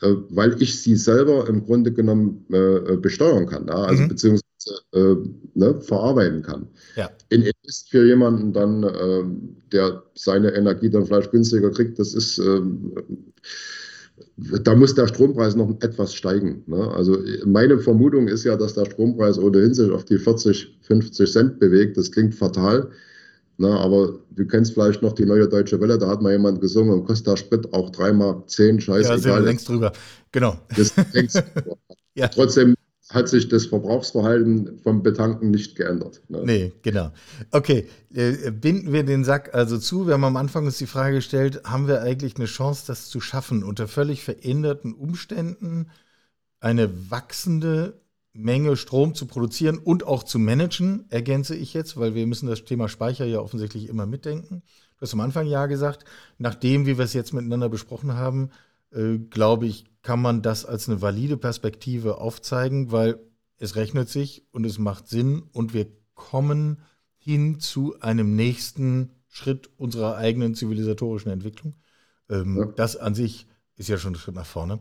äh, 0.00 0.14
weil 0.28 0.62
ich 0.62 0.80
sie 0.80 0.94
selber 0.94 1.48
im 1.48 1.64
Grunde 1.64 1.90
genommen 1.90 2.46
äh, 2.52 2.96
besteuern 2.98 3.46
kann. 3.46 3.68
Also 3.68 4.04
mhm. 4.04 4.08
beziehungsweise 4.10 4.44
ne, 5.54 5.80
verarbeiten 5.80 6.42
kann. 6.42 6.68
Ja. 6.94 7.10
In 7.30 7.42
Invest 7.64 7.90
für 7.90 8.06
jemanden 8.06 8.52
dann, 8.52 8.82
äh, 8.82 9.24
der 9.72 10.02
seine 10.14 10.54
Energie 10.54 10.90
dann 10.90 11.06
vielleicht 11.06 11.30
günstiger 11.30 11.70
kriegt, 11.70 11.98
das 11.98 12.14
ist, 12.14 12.38
äh, 12.38 12.60
da 14.62 14.74
muss 14.74 14.94
der 14.94 15.08
Strompreis 15.08 15.56
noch 15.56 15.70
etwas 15.80 16.14
steigen. 16.14 16.62
Ne? 16.66 16.90
Also 16.92 17.18
meine 17.44 17.78
Vermutung 17.78 18.28
ist 18.28 18.44
ja, 18.44 18.56
dass 18.56 18.74
der 18.74 18.84
Strompreis 18.84 19.38
ohnehin 19.38 19.74
sich 19.74 19.90
auf 19.90 20.04
die 20.04 20.18
40, 20.18 20.78
50 20.82 21.32
Cent 21.32 21.58
bewegt. 21.58 21.96
Das 21.96 22.12
klingt 22.12 22.34
fatal. 22.34 22.90
Na, 23.56 23.68
ne? 23.68 23.78
aber 23.78 24.18
du 24.30 24.46
kennst 24.46 24.74
vielleicht 24.74 25.00
noch 25.02 25.12
die 25.12 25.24
neue 25.24 25.48
Deutsche 25.48 25.80
Welle, 25.80 25.96
da 25.96 26.08
hat 26.08 26.20
mal 26.20 26.32
jemand 26.32 26.60
gesungen 26.60 26.92
und 26.92 27.04
kostet 27.04 27.28
der 27.28 27.36
Sprit 27.36 27.72
auch 27.72 27.90
dreimal 27.90 28.42
zehn 28.46 28.80
Scheiße. 28.80 29.08
Ja, 29.08 29.18
sind 29.18 29.32
wir 29.32 29.40
längst 29.40 29.68
drüber. 29.68 29.92
Genau. 30.32 30.56
Das 30.76 30.92
längst 31.12 31.40
ja. 32.14 32.26
Trotzdem 32.28 32.74
hat 33.10 33.28
sich 33.28 33.48
das 33.48 33.66
Verbrauchsverhalten 33.66 34.78
vom 34.78 35.02
Betanken 35.02 35.50
nicht 35.50 35.76
geändert. 35.76 36.22
Ne? 36.28 36.42
Nee, 36.44 36.72
genau. 36.82 37.12
Okay, 37.50 37.86
äh, 38.14 38.50
binden 38.50 38.92
wir 38.92 39.04
den 39.04 39.24
Sack 39.24 39.54
also 39.54 39.78
zu. 39.78 40.06
Wir 40.06 40.14
haben 40.14 40.24
am 40.24 40.36
Anfang 40.36 40.64
uns 40.64 40.78
die 40.78 40.86
Frage 40.86 41.16
gestellt, 41.16 41.62
haben 41.64 41.86
wir 41.86 42.00
eigentlich 42.00 42.36
eine 42.36 42.46
Chance, 42.46 42.84
das 42.86 43.08
zu 43.08 43.20
schaffen, 43.20 43.62
unter 43.62 43.88
völlig 43.88 44.24
veränderten 44.24 44.94
Umständen 44.94 45.90
eine 46.60 47.10
wachsende 47.10 48.00
Menge 48.32 48.76
Strom 48.76 49.14
zu 49.14 49.26
produzieren 49.26 49.78
und 49.78 50.06
auch 50.06 50.24
zu 50.24 50.38
managen, 50.38 51.04
ergänze 51.10 51.54
ich 51.54 51.72
jetzt, 51.72 51.96
weil 51.96 52.14
wir 52.14 52.26
müssen 52.26 52.48
das 52.48 52.64
Thema 52.64 52.88
Speicher 52.88 53.26
ja 53.26 53.38
offensichtlich 53.38 53.88
immer 53.88 54.06
mitdenken. 54.06 54.62
Du 54.96 55.02
hast 55.02 55.12
am 55.12 55.20
Anfang 55.20 55.46
ja 55.46 55.66
gesagt, 55.66 56.04
nachdem, 56.38 56.86
wie 56.86 56.98
wir 56.98 57.04
es 57.04 57.12
jetzt 57.12 57.32
miteinander 57.32 57.68
besprochen 57.68 58.14
haben, 58.14 58.50
äh, 58.92 59.18
glaube 59.18 59.66
ich, 59.66 59.84
kann 60.04 60.22
man 60.22 60.40
das 60.42 60.64
als 60.64 60.88
eine 60.88 61.02
valide 61.02 61.36
Perspektive 61.36 62.18
aufzeigen, 62.18 62.92
weil 62.92 63.18
es 63.58 63.74
rechnet 63.74 64.08
sich 64.08 64.44
und 64.52 64.64
es 64.64 64.78
macht 64.78 65.08
Sinn 65.08 65.42
und 65.52 65.74
wir 65.74 65.86
kommen 66.14 66.82
hin 67.16 67.58
zu 67.58 67.98
einem 68.00 68.36
nächsten 68.36 69.10
Schritt 69.28 69.70
unserer 69.78 70.16
eigenen 70.16 70.54
zivilisatorischen 70.54 71.32
Entwicklung. 71.32 71.74
Ähm, 72.28 72.56
ja. 72.58 72.66
Das 72.76 72.96
an 72.96 73.14
sich 73.14 73.46
ist 73.76 73.88
ja 73.88 73.96
schon 73.96 74.12
ein 74.12 74.18
Schritt 74.18 74.34
nach 74.34 74.46
vorne. 74.46 74.78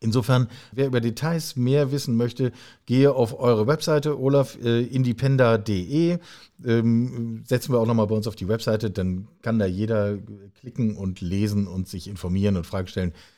Insofern, 0.00 0.46
wer 0.70 0.86
über 0.86 1.00
Details 1.00 1.56
mehr 1.56 1.90
wissen 1.90 2.16
möchte, 2.16 2.52
gehe 2.86 3.12
auf 3.12 3.40
eure 3.40 3.66
Webseite 3.66 4.20
olafindependa.de. 4.20 6.18
Ähm, 6.64 7.42
setzen 7.44 7.72
wir 7.72 7.80
auch 7.80 7.86
nochmal 7.86 8.06
bei 8.06 8.14
uns 8.14 8.28
auf 8.28 8.36
die 8.36 8.46
Webseite, 8.46 8.92
dann 8.92 9.26
kann 9.42 9.58
da 9.58 9.66
jeder 9.66 10.16
klicken 10.60 10.96
und 10.96 11.20
lesen 11.20 11.66
und 11.66 11.88
sich 11.88 12.06
informieren 12.06 12.56
und 12.56 12.66
Fragen 12.66 12.86
stellen, 12.86 13.10
äh, 13.10 13.37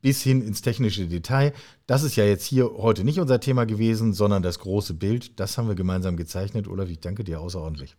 bis 0.00 0.22
hin 0.22 0.42
ins 0.42 0.62
technische 0.62 1.06
Detail. 1.06 1.52
Das 1.86 2.02
ist 2.02 2.16
ja 2.16 2.24
jetzt 2.24 2.44
hier 2.44 2.70
heute 2.78 3.04
nicht 3.04 3.20
unser 3.20 3.40
Thema 3.40 3.66
gewesen, 3.66 4.14
sondern 4.14 4.42
das 4.42 4.58
große 4.58 4.94
Bild. 4.94 5.38
Das 5.38 5.58
haben 5.58 5.68
wir 5.68 5.74
gemeinsam 5.74 6.16
gezeichnet. 6.16 6.66
Olaf, 6.66 6.88
ich 6.88 7.00
danke 7.00 7.24
dir 7.24 7.40
außerordentlich. 7.40 7.96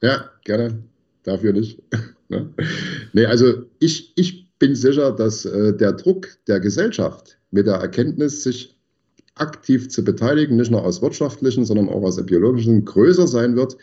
Ja, 0.00 0.30
gerne. 0.44 0.84
Dafür 1.24 1.52
nicht. 1.52 1.82
ne? 2.28 2.54
Nee, 3.12 3.26
also 3.26 3.64
ich, 3.80 4.12
ich 4.16 4.48
bin 4.58 4.74
sicher, 4.74 5.10
dass 5.12 5.44
äh, 5.44 5.76
der 5.76 5.92
Druck 5.92 6.28
der 6.46 6.60
Gesellschaft 6.60 7.38
mit 7.50 7.66
der 7.66 7.74
Erkenntnis, 7.74 8.44
sich 8.44 8.76
aktiv 9.34 9.88
zu 9.88 10.04
beteiligen, 10.04 10.56
nicht 10.56 10.70
nur 10.70 10.84
aus 10.84 11.02
wirtschaftlichen, 11.02 11.64
sondern 11.64 11.88
auch 11.88 12.02
aus 12.02 12.24
biologischen, 12.24 12.84
größer 12.84 13.26
sein 13.26 13.56
wird, 13.56 13.76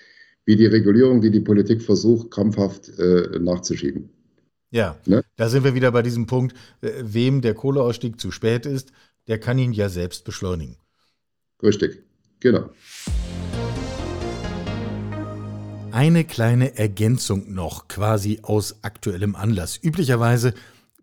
wie 0.46 0.56
die 0.56 0.68
Regulierung, 0.68 1.20
die 1.20 1.32
die 1.32 1.42
Politik 1.42 1.82
versucht, 1.82 2.32
krampfhaft 2.32 2.98
äh, 2.98 3.40
nachzuschieben. 3.40 4.10
Ja, 4.70 4.98
ne? 5.06 5.24
da 5.38 5.48
sind 5.48 5.64
wir 5.64 5.76
wieder 5.76 5.92
bei 5.92 6.02
diesem 6.02 6.28
Punkt, 6.28 6.56
äh, 6.82 6.92
wem 7.02 7.42
der 7.42 7.54
Kohleausstieg 7.54 8.20
zu 8.20 8.32
spät 8.32 8.66
ist, 8.66 8.92
der 9.28 9.40
kann 9.40 9.58
ihn 9.58 9.72
ja 9.72 9.90
selbst 9.90 10.26
beschleunigen. 10.26 10.78
Richtig, 11.64 12.04
genau. 12.40 12.70
Eine 15.92 16.26
kleine 16.26 16.78
Ergänzung 16.78 17.54
noch, 17.54 17.88
quasi 17.88 18.40
aus 18.44 18.84
aktuellem 18.84 19.36
Anlass. 19.36 19.80
Üblicherweise 19.82 20.54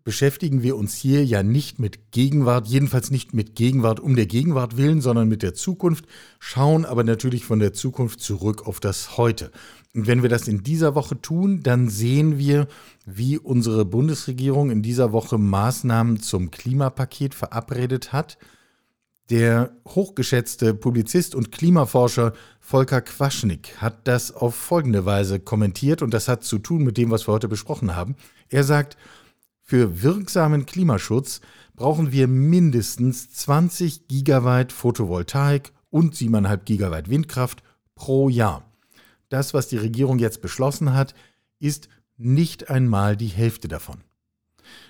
beschäftigen 0.03 0.61
wir 0.61 0.77
uns 0.77 0.95
hier 0.95 1.25
ja 1.25 1.41
nicht 1.41 1.79
mit 1.79 2.11
Gegenwart, 2.11 2.67
jedenfalls 2.67 3.09
nicht 3.09 3.33
mit 3.33 3.55
Gegenwart 3.55 3.99
um 3.99 4.15
der 4.15 4.27
Gegenwart 4.27 4.77
willen, 4.77 5.01
sondern 5.01 5.27
mit 5.27 5.41
der 5.41 5.55
Zukunft, 5.55 6.05
schauen 6.39 6.85
aber 6.85 7.03
natürlich 7.03 7.43
von 7.43 7.59
der 7.59 7.73
Zukunft 7.73 8.21
zurück 8.21 8.67
auf 8.67 8.79
das 8.79 9.17
Heute. 9.17 9.51
Und 9.95 10.07
wenn 10.07 10.23
wir 10.23 10.29
das 10.29 10.49
in 10.49 10.61
dieser 10.61 10.93
Woche 10.93 11.21
tun, 11.21 11.63
dann 11.63 11.87
sehen 11.87 12.37
wir, 12.37 12.67
wie 13.05 13.37
unsere 13.37 13.85
Bundesregierung 13.85 14.69
in 14.69 14.81
dieser 14.81 15.13
Woche 15.13 15.37
Maßnahmen 15.37 16.19
zum 16.19 16.51
Klimapaket 16.51 17.33
verabredet 17.33 18.11
hat. 18.11 18.37
Der 19.29 19.71
hochgeschätzte 19.87 20.73
Publizist 20.73 21.33
und 21.33 21.53
Klimaforscher 21.53 22.33
Volker 22.59 23.01
Quaschnik 23.01 23.77
hat 23.77 24.05
das 24.05 24.35
auf 24.35 24.53
folgende 24.53 25.05
Weise 25.05 25.39
kommentiert 25.39 26.01
und 26.01 26.13
das 26.13 26.27
hat 26.27 26.43
zu 26.43 26.59
tun 26.59 26.83
mit 26.83 26.97
dem, 26.97 27.09
was 27.09 27.25
wir 27.27 27.33
heute 27.33 27.47
besprochen 27.47 27.95
haben. 27.95 28.17
Er 28.49 28.65
sagt, 28.65 28.97
für 29.61 30.03
wirksamen 30.03 30.65
Klimaschutz 30.65 31.39
brauchen 31.73 32.11
wir 32.11 32.27
mindestens 32.27 33.31
20 33.31 34.09
Gigawatt 34.09 34.73
Photovoltaik 34.73 35.71
und 35.89 36.15
7,5 36.15 36.57
Gigawatt 36.65 37.09
Windkraft 37.09 37.63
pro 37.95 38.27
Jahr. 38.27 38.74
Das, 39.29 39.53
was 39.53 39.67
die 39.67 39.77
Regierung 39.77 40.19
jetzt 40.19 40.41
beschlossen 40.41 40.93
hat, 40.93 41.15
ist 41.59 41.89
nicht 42.17 42.69
einmal 42.69 43.17
die 43.17 43.27
Hälfte 43.27 43.67
davon. 43.67 44.01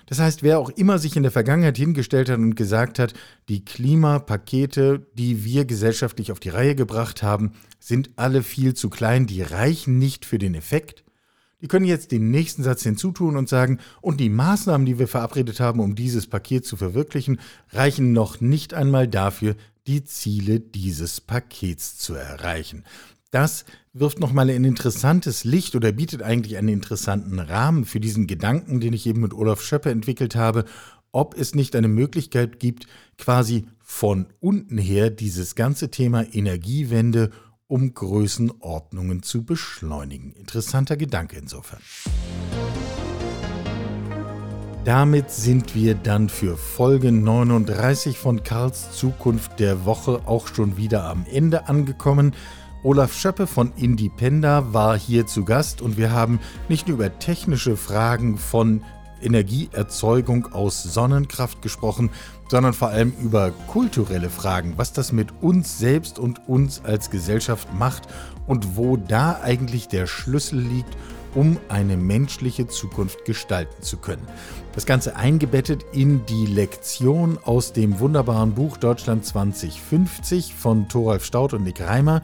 Das 0.06 0.20
heißt, 0.20 0.42
wer 0.42 0.58
auch 0.58 0.70
immer 0.70 0.98
sich 0.98 1.16
in 1.16 1.22
der 1.22 1.32
Vergangenheit 1.32 1.76
hingestellt 1.76 2.30
hat 2.30 2.38
und 2.38 2.54
gesagt 2.54 2.98
hat, 2.98 3.12
die 3.48 3.64
Klimapakete, 3.64 5.06
die 5.14 5.44
wir 5.44 5.64
gesellschaftlich 5.64 6.32
auf 6.32 6.40
die 6.40 6.48
Reihe 6.48 6.74
gebracht 6.74 7.22
haben, 7.22 7.52
sind 7.78 8.10
alle 8.16 8.42
viel 8.42 8.74
zu 8.74 8.88
klein, 8.88 9.26
die 9.26 9.42
reichen 9.42 9.98
nicht 9.98 10.24
für 10.24 10.38
den 10.38 10.54
Effekt, 10.54 11.04
die 11.62 11.68
können 11.68 11.86
jetzt 11.86 12.12
den 12.12 12.30
nächsten 12.30 12.62
Satz 12.62 12.82
hinzutun 12.82 13.36
und 13.36 13.48
sagen, 13.48 13.78
und 14.02 14.20
die 14.20 14.28
Maßnahmen, 14.28 14.86
die 14.86 14.98
wir 14.98 15.08
verabredet 15.08 15.58
haben, 15.58 15.80
um 15.80 15.94
dieses 15.94 16.26
Paket 16.26 16.66
zu 16.66 16.76
verwirklichen, 16.76 17.40
reichen 17.70 18.12
noch 18.12 18.40
nicht 18.40 18.74
einmal 18.74 19.08
dafür, 19.08 19.56
die 19.86 20.04
Ziele 20.04 20.60
dieses 20.60 21.20
Pakets 21.20 21.96
zu 21.96 22.14
erreichen. 22.14 22.84
Das 23.30 23.64
wirft 23.98 24.20
nochmal 24.20 24.50
ein 24.50 24.64
interessantes 24.64 25.44
Licht 25.44 25.74
oder 25.74 25.90
bietet 25.90 26.22
eigentlich 26.22 26.58
einen 26.58 26.68
interessanten 26.68 27.38
Rahmen 27.38 27.86
für 27.86 27.98
diesen 27.98 28.26
Gedanken, 28.26 28.80
den 28.80 28.92
ich 28.92 29.06
eben 29.06 29.20
mit 29.20 29.32
Olaf 29.32 29.62
Schöppe 29.62 29.90
entwickelt 29.90 30.36
habe, 30.36 30.64
ob 31.12 31.36
es 31.36 31.54
nicht 31.54 31.74
eine 31.74 31.88
Möglichkeit 31.88 32.60
gibt, 32.60 32.86
quasi 33.16 33.66
von 33.82 34.26
unten 34.38 34.76
her 34.76 35.08
dieses 35.08 35.54
ganze 35.54 35.90
Thema 35.90 36.24
Energiewende 36.34 37.30
um 37.68 37.94
Größenordnungen 37.94 39.22
zu 39.22 39.44
beschleunigen. 39.44 40.32
Interessanter 40.32 40.96
Gedanke 40.96 41.36
insofern. 41.36 41.80
Damit 44.84 45.32
sind 45.32 45.74
wir 45.74 45.94
dann 45.94 46.28
für 46.28 46.56
Folge 46.56 47.10
39 47.10 48.18
von 48.18 48.44
Karls 48.44 48.92
Zukunft 48.92 49.58
der 49.58 49.84
Woche 49.84 50.20
auch 50.26 50.46
schon 50.46 50.76
wieder 50.76 51.04
am 51.04 51.26
Ende 51.28 51.66
angekommen. 51.66 52.34
Olaf 52.86 53.14
Schöppe 53.14 53.48
von 53.48 53.72
Indipenda 53.76 54.72
war 54.72 54.96
hier 54.96 55.26
zu 55.26 55.44
Gast 55.44 55.82
und 55.82 55.96
wir 55.96 56.12
haben 56.12 56.38
nicht 56.68 56.86
nur 56.86 56.98
über 56.98 57.18
technische 57.18 57.76
Fragen 57.76 58.38
von 58.38 58.84
Energieerzeugung 59.20 60.52
aus 60.52 60.84
Sonnenkraft 60.84 61.62
gesprochen, 61.62 62.10
sondern 62.48 62.74
vor 62.74 62.90
allem 62.90 63.12
über 63.20 63.50
kulturelle 63.66 64.30
Fragen, 64.30 64.74
was 64.76 64.92
das 64.92 65.10
mit 65.10 65.32
uns 65.42 65.80
selbst 65.80 66.20
und 66.20 66.48
uns 66.48 66.80
als 66.84 67.10
Gesellschaft 67.10 67.66
macht 67.76 68.04
und 68.46 68.76
wo 68.76 68.96
da 68.96 69.40
eigentlich 69.42 69.88
der 69.88 70.06
Schlüssel 70.06 70.60
liegt, 70.60 70.96
um 71.34 71.58
eine 71.68 71.96
menschliche 71.96 72.68
Zukunft 72.68 73.24
gestalten 73.24 73.82
zu 73.82 73.96
können. 73.96 74.28
Das 74.76 74.86
Ganze 74.86 75.16
eingebettet 75.16 75.84
in 75.92 76.24
die 76.26 76.46
Lektion 76.46 77.36
aus 77.42 77.72
dem 77.72 77.98
wunderbaren 77.98 78.54
Buch 78.54 78.76
Deutschland 78.76 79.26
2050 79.26 80.54
von 80.54 80.88
Thoralf 80.88 81.24
Staudt 81.24 81.52
und 81.52 81.64
Nick 81.64 81.80
Reimer, 81.80 82.22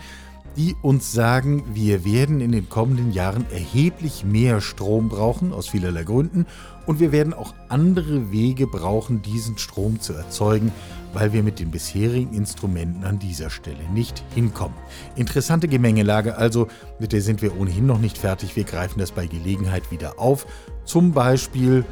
die 0.57 0.77
uns 0.83 1.12
sagen, 1.12 1.65
wir 1.75 2.05
werden 2.05 2.41
in 2.41 2.53
den 2.53 2.69
kommenden 2.69 3.12
Jahren 3.12 3.47
erheblich 3.51 4.25
mehr 4.25 4.61
Strom 4.61 5.09
brauchen, 5.09 5.53
aus 5.53 5.69
vielerlei 5.69 6.05
Gründen, 6.05 6.47
und 6.87 7.01
wir 7.01 7.12
werden 7.12 7.33
auch 7.33 7.55
andere 7.69 8.33
Wege 8.33 8.67
brauchen, 8.67 9.23
diesen 9.23 9.57
Strom 9.57 10.01
zu 10.01 10.12
erzeugen, 10.15 10.73
weil 11.12 11.33
wir 11.33 11.43
mit 11.43 11.59
den 11.59 11.71
bisherigen 11.71 12.35
Instrumenten 12.35 13.05
an 13.05 13.19
dieser 13.19 13.51
Stelle 13.51 13.88
nicht 13.95 14.25
hinkommen. 14.35 14.77
Interessante 15.15 15.69
Gemengelage 15.69 16.37
also, 16.37 16.69
mit 16.99 17.12
der 17.12 17.23
sind 17.23 17.43
wir 17.43 17.59
ohnehin 17.59 17.87
noch 17.87 17.99
nicht 17.99 18.19
fertig. 18.19 18.57
Wir 18.57 18.65
greifen 18.65 18.99
das 18.99 19.12
bei 19.12 19.27
Gelegenheit 19.27 19.91
wieder 19.91 20.19
auf. 20.19 20.47
Zum 20.85 21.12
Beispiel, 21.12 21.85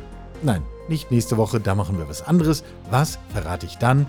nein, 0.43 0.63
nicht 0.89 1.11
nächste 1.11 1.37
Woche, 1.37 1.61
da 1.61 1.75
machen 1.75 1.99
wir 1.99 2.09
was 2.09 2.23
anderes. 2.23 2.65
Was 2.91 3.19
verrate 3.33 3.67
ich 3.67 3.77
dann? 3.77 4.07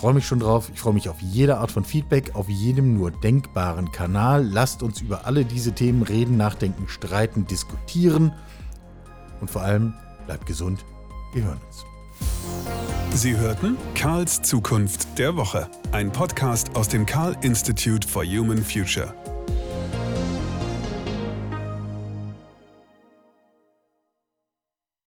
Ich 0.00 0.02
freue 0.02 0.14
mich 0.14 0.26
schon 0.26 0.40
drauf. 0.40 0.70
Ich 0.72 0.80
freue 0.80 0.94
mich 0.94 1.10
auf 1.10 1.20
jede 1.20 1.58
Art 1.58 1.70
von 1.70 1.84
Feedback, 1.84 2.34
auf 2.34 2.48
jedem 2.48 2.94
nur 2.94 3.10
denkbaren 3.10 3.92
Kanal. 3.92 4.42
Lasst 4.42 4.82
uns 4.82 5.02
über 5.02 5.26
alle 5.26 5.44
diese 5.44 5.72
Themen 5.72 6.02
reden, 6.02 6.38
nachdenken, 6.38 6.88
streiten, 6.88 7.46
diskutieren. 7.46 8.32
Und 9.42 9.50
vor 9.50 9.60
allem, 9.60 9.92
bleibt 10.24 10.46
gesund. 10.46 10.86
Wir 11.34 11.44
hören 11.44 11.60
uns. 11.66 11.84
Sie 13.14 13.36
hörten 13.36 13.76
Karls 13.94 14.40
Zukunft 14.40 15.18
der 15.18 15.36
Woche, 15.36 15.68
ein 15.92 16.10
Podcast 16.10 16.74
aus 16.76 16.88
dem 16.88 17.04
Karl 17.04 17.36
Institute 17.42 18.08
for 18.08 18.24
Human 18.24 18.64
Future. 18.64 19.14